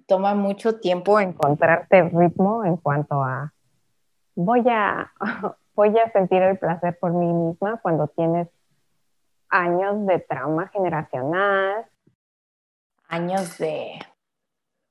[0.07, 3.51] toma mucho tiempo encontrarte ritmo en cuanto a
[4.36, 5.11] voy a,
[5.75, 8.47] voy a sentir el placer por mí misma cuando tienes
[9.49, 11.88] años de trauma generacional,
[13.09, 13.99] años de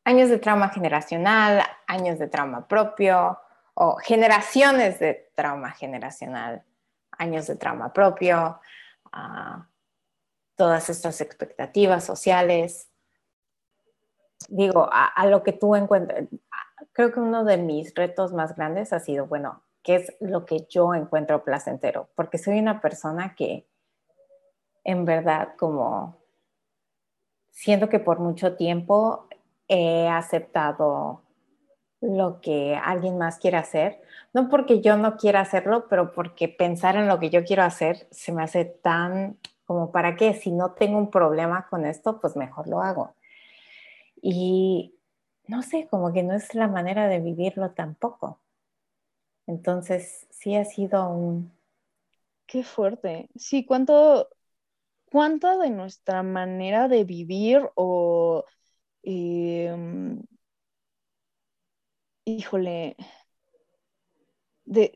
[0.04, 3.38] años de trauma generacional, años de trauma propio,
[3.74, 6.64] o generaciones de trauma generacional,
[7.12, 8.60] años de trauma propio,
[9.12, 9.66] ah,
[10.56, 12.88] todas estas expectativas sociales.
[14.48, 16.24] Digo, a, lo que tú encuentras,
[16.92, 20.66] creo que uno de mis retos más grandes ha sido, bueno, ¿qué es lo que
[20.68, 22.10] yo encuentro placentero?
[22.14, 23.68] Porque soy una persona que
[24.84, 26.22] en verdad como
[27.50, 29.28] siento que por mucho tiempo
[29.68, 31.22] he aceptado
[32.02, 34.02] lo que alguien más quiere hacer,
[34.34, 38.08] no porque yo no quiera hacerlo, pero porque pensar en lo que yo quiero hacer
[38.10, 42.36] se me hace tan como para qué, si no tengo un problema con esto, pues
[42.36, 43.14] mejor lo hago.
[44.20, 44.94] Y
[45.46, 48.40] no sé, como que no es la manera de vivirlo tampoco.
[49.46, 51.52] Entonces, sí ha sido un...
[52.46, 53.30] Qué fuerte.
[53.36, 54.28] Sí, ¿cuánto,
[55.10, 58.44] cuánto de nuestra manera de vivir o...
[59.02, 60.22] Em,
[62.38, 62.96] híjole,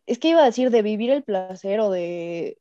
[0.06, 2.60] es que iba a decir de vivir el placer o de,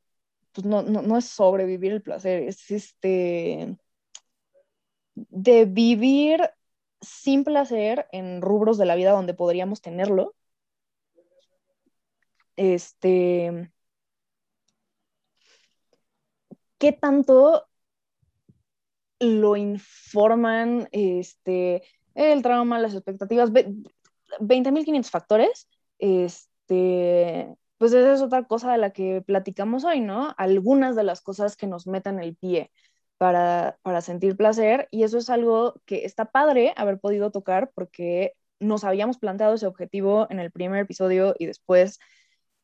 [0.52, 3.76] pues no, no, no es sobrevivir el placer, es este,
[5.14, 6.50] de vivir
[7.00, 10.34] sin placer en rubros de la vida donde podríamos tenerlo.
[12.56, 13.70] Este,
[16.78, 17.66] ¿qué tanto
[19.20, 21.82] lo informan este,
[22.14, 23.50] el trauma, las expectativas?
[24.40, 25.68] 20.500 factores,
[25.98, 30.34] este, pues esa es otra cosa de la que platicamos hoy, ¿no?
[30.38, 32.70] Algunas de las cosas que nos metan el pie
[33.18, 38.34] para, para sentir placer y eso es algo que está padre haber podido tocar porque
[38.60, 41.98] nos habíamos planteado ese objetivo en el primer episodio y después,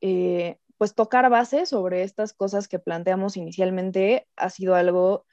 [0.00, 5.26] eh, pues tocar base sobre estas cosas que planteamos inicialmente ha sido algo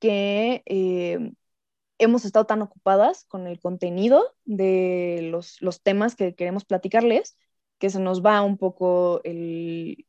[0.00, 1.32] que eh,
[2.04, 7.36] hemos estado tan ocupadas con el contenido de los, temas que queremos platicarles
[7.78, 10.06] que se nos va un poco el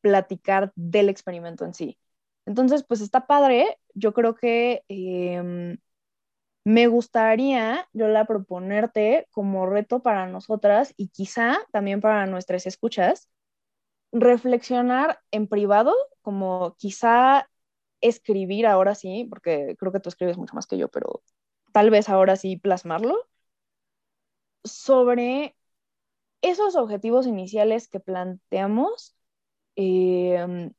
[0.00, 1.98] platicar del experimento en sí.
[2.46, 3.78] Entonces, pues está padre.
[3.94, 5.78] Yo creo que em,
[6.64, 13.30] me gustaría, yo la proponerte como reto para nosotras y quizá también para nuestras escuchas,
[14.12, 17.48] reflexionar en privado, como quizá
[18.00, 21.22] escribir ahora sí, porque creo que tú escribes mucho más que yo, pero
[21.76, 23.28] tal vez ahora sí plasmarlo,
[24.64, 25.54] sobre
[26.42, 29.14] esos objetivos iniciales que planteamos
[29.76, 30.72] em,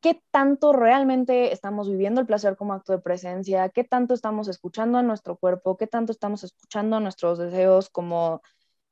[0.00, 4.96] qué tanto realmente estamos viviendo el placer como acto de presencia, qué tanto estamos escuchando
[4.96, 8.40] a nuestro cuerpo, qué tanto estamos escuchando a nuestros deseos como,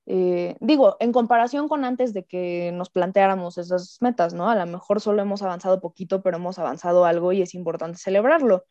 [0.07, 4.51] eh, digo, en comparación con antes de que nos planteáramos esas metas, ¿no?
[4.51, 8.65] A lo mejor solo hemos avanzado poquito, pero hemos avanzado algo y es importante celebrarlo.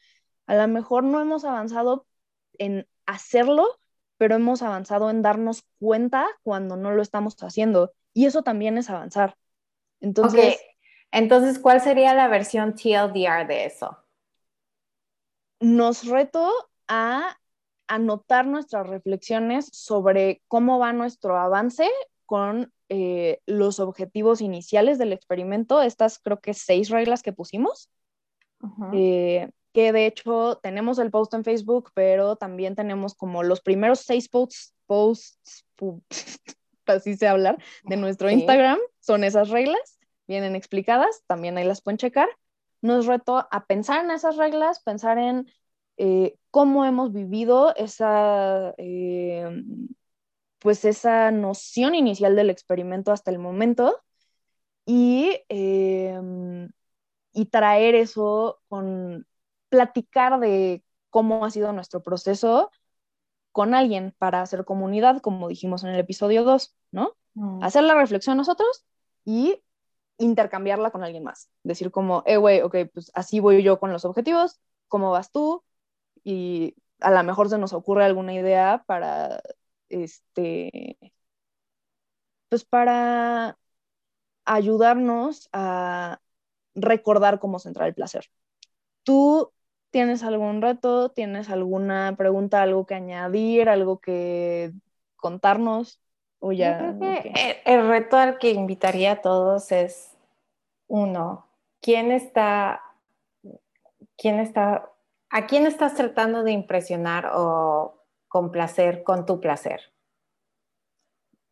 [0.48, 2.06] A lo mejor no hemos avanzado
[2.58, 3.68] en hacerlo,
[4.18, 7.94] pero hemos avanzado en darnos cuenta cuando no lo estamos haciendo.
[8.14, 9.38] Y eso también es avanzar.
[10.00, 10.58] Entonces,
[11.12, 13.98] entonces, ¿cuál sería la versión TLDR de eso?
[15.60, 16.52] Nos reto
[16.88, 17.38] a
[17.88, 21.90] anotar nuestras reflexiones sobre cómo va nuestro avance
[22.26, 27.90] con eh, los objetivos iniciales del experimento, estas creo que seis reglas que pusimos,
[28.94, 34.00] eh, que de hecho tenemos el post en Facebook, pero también tenemos como los primeros
[34.00, 35.64] seis posts, posts
[36.88, 39.96] así se hablar, de nuestro Instagram, son esas reglas
[40.28, 42.30] vienen explicadas, también ahí las pueden checar.
[42.82, 45.52] Nos reto a pensar en esas reglas, pensar en
[45.98, 49.64] eh, cómo hemos vivido esa, eh,
[50.60, 54.02] pues esa noción inicial del experimento hasta el momento
[54.86, 56.20] y, eh,
[57.34, 59.26] y traer eso con
[59.70, 62.72] platicar de cómo ha sido nuestro proceso
[63.52, 67.16] con alguien para hacer comunidad, como dijimos en el episodio 2, ¿no?
[67.36, 67.64] Mm.
[67.64, 68.86] Hacer la reflexión nosotros
[69.24, 69.62] y
[70.18, 71.50] intercambiarla con alguien más.
[71.64, 75.64] Decir como, eh, güey, ok, pues así voy yo con los objetivos, ¿cómo vas tú?
[76.24, 79.42] Y a lo mejor se nos ocurre alguna idea para,
[79.90, 80.98] este,
[82.50, 83.58] pues para
[84.46, 86.20] ayudarnos a
[86.76, 88.26] recordar cómo centrar el placer.
[89.04, 89.52] ¿Tú
[89.96, 91.08] tienes algún reto?
[91.08, 94.74] ¿Tienes alguna pregunta, algo que añadir, algo que
[95.16, 96.02] contarnos?
[96.42, 100.18] Yo creo que el, reto al que invitaría a todos es,
[100.88, 101.48] uno,
[101.82, 102.82] ¿quién está,
[104.18, 104.92] quién está,
[105.30, 109.80] a quién estás tratando de impresionar o complacer con tu placer?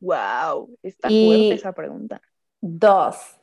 [0.01, 2.21] Wow, está fuerte esa pregunta.
[2.59, 3.37] Dos,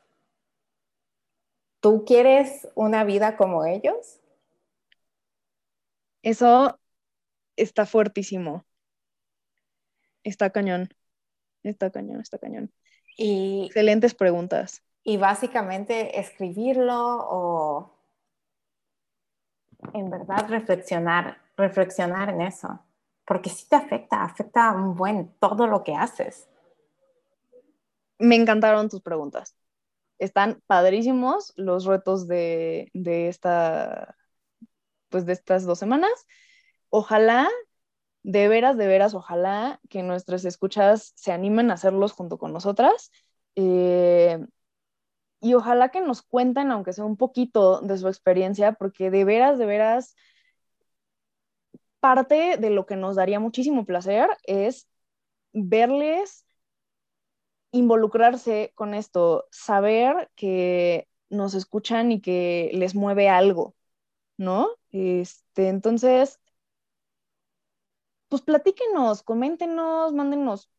[1.81, 4.20] ¿tú quieres una vida como ellos?
[6.23, 6.79] Eso
[7.57, 8.65] está fuertísimo.
[10.23, 10.89] Está cañón.
[11.63, 12.73] Está cañón, está cañón.
[13.17, 14.83] Y, Excelentes preguntas.
[15.03, 18.01] Y básicamente escribirlo o
[19.95, 22.85] en verdad reflexionar, reflexionar en eso,
[23.27, 26.49] porque sí te afecta, afecta un buen todo lo que haces.
[28.19, 29.57] Me encantaron tus preguntas.
[30.19, 34.17] Están padrísimos los retos de, de esta,
[35.11, 36.11] pues de estas dos semanas.
[36.91, 37.49] Ojalá
[38.23, 43.11] de veras, de veras, ojalá que nuestras escuchas se animen a hacerlos junto con nosotras.
[43.57, 44.39] Eh,
[45.41, 49.59] y ojalá que nos cuenten, aunque sea un poquito de su experiencia, porque de veras,
[49.59, 50.15] de veras,
[52.01, 54.89] parte de lo que nos daría muchísimo placer es
[55.53, 56.45] verles
[57.73, 63.75] involucrarse con esto, saber que nos escuchan y que les mueve algo,
[64.41, 64.71] ¿no?
[64.91, 66.41] Este, entonces,
[68.29, 70.71] pues platíquenos, coméntenos, mándenos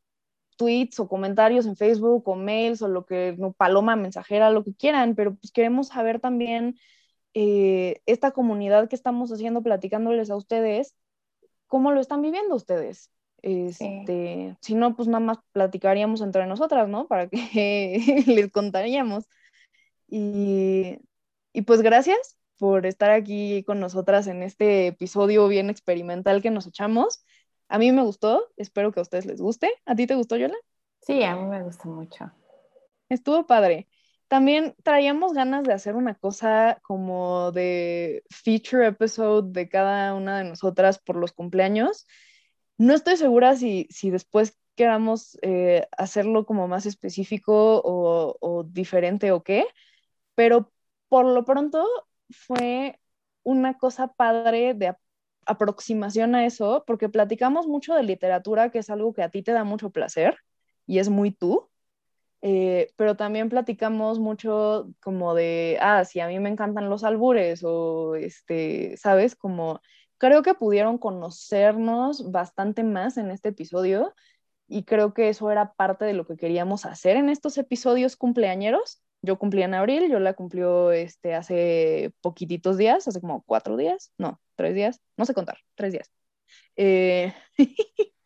[0.57, 4.73] tweets o comentarios en Facebook o mails o lo que, no, paloma mensajera, lo que
[4.73, 6.77] quieran, pero pues queremos saber también
[7.33, 10.95] eh, esta comunidad que estamos haciendo, platicándoles a ustedes,
[11.67, 13.11] cómo lo están viviendo ustedes.
[13.43, 17.07] Este, Si no, pues nada más platicaríamos entre nosotras, ¿no?
[17.07, 19.25] Para que les contaríamos.
[20.07, 20.97] Y,
[21.53, 26.67] y pues gracias por estar aquí con nosotras en este episodio bien experimental que nos
[26.67, 27.25] echamos.
[27.67, 29.73] A mí me gustó, espero que a ustedes les guste.
[29.87, 30.53] ¿A ti te gustó, Yola?
[31.01, 32.31] Sí, a mí me gustó mucho.
[33.09, 33.87] Estuvo padre.
[34.27, 40.43] También traíamos ganas de hacer una cosa como de feature episode de cada una de
[40.43, 42.05] nosotras por los cumpleaños.
[42.77, 49.31] No estoy segura si, si después queramos eh, hacerlo como más específico o, o diferente
[49.31, 49.65] o qué,
[50.35, 50.71] pero
[51.09, 51.87] por lo pronto
[52.31, 52.99] fue
[53.43, 54.95] una cosa padre de
[55.45, 59.51] aproximación a eso, porque platicamos mucho de literatura, que es algo que a ti te
[59.53, 60.37] da mucho placer
[60.85, 61.69] y es muy tú,
[62.41, 67.63] eh, pero también platicamos mucho como de, ah, si a mí me encantan los albures
[67.63, 69.35] o, este, ¿sabes?
[69.35, 69.81] Como
[70.17, 74.13] creo que pudieron conocernos bastante más en este episodio
[74.67, 79.03] y creo que eso era parte de lo que queríamos hacer en estos episodios cumpleañeros.
[79.21, 84.11] Yo cumplí en abril, yo la cumplió este, hace poquititos días, hace como cuatro días,
[84.17, 86.09] no, tres días, no sé contar, tres días.
[86.75, 87.33] Eh,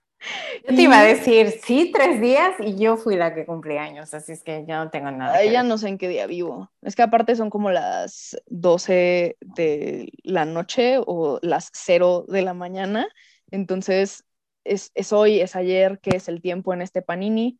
[0.67, 4.13] Yo te iba a decir, sí, tres días y yo fui la que cumplí años,
[4.13, 5.43] así es que yo no tengo nada.
[5.45, 6.71] Ya no sé en qué día vivo.
[6.81, 12.53] Es que aparte son como las 12 de la noche o las 0 de la
[12.53, 13.07] mañana.
[13.51, 14.23] Entonces
[14.63, 17.59] es, es hoy, es ayer, que es el tiempo en este panini.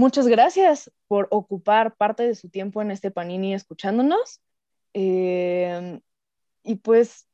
[0.00, 4.40] Muchas gracias por ocupar parte de su tiempo en este panini escuchándonos.
[4.94, 6.00] Eh,
[6.62, 7.28] y pues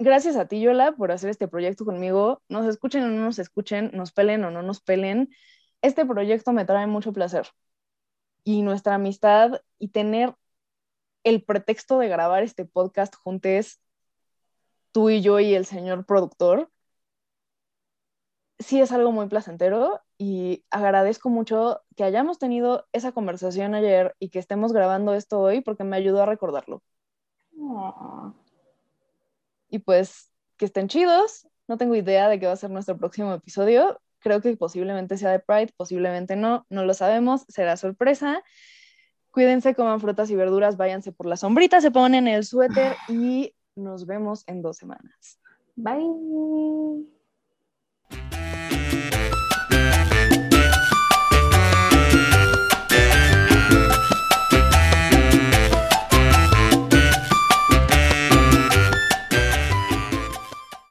[0.00, 2.42] gracias a ti, Yola, por hacer este proyecto conmigo.
[2.48, 5.30] Nos escuchen o no nos escuchen, nos pelen o no nos pelen.
[5.82, 7.46] Este proyecto me trae mucho placer.
[8.42, 10.34] Y nuestra amistad y tener
[11.22, 13.80] el pretexto de grabar este podcast juntos,
[14.90, 16.72] tú y yo y el señor productor,
[18.58, 24.28] sí es algo muy placentero y agradezco mucho que hayamos tenido esa conversación ayer y
[24.28, 26.82] que estemos grabando esto hoy porque me ayudó a recordarlo.
[29.68, 31.48] Y pues que estén chidos.
[31.66, 34.00] No tengo idea de qué va a ser nuestro próximo episodio.
[34.18, 38.42] Creo que posiblemente sea de Pride, posiblemente no, no lo sabemos, será sorpresa.
[39.30, 44.06] Cuídense, coman frutas y verduras, váyanse por la sombrita, se ponen el suéter y nos
[44.06, 45.40] vemos en dos semanas.
[45.74, 47.23] Bye.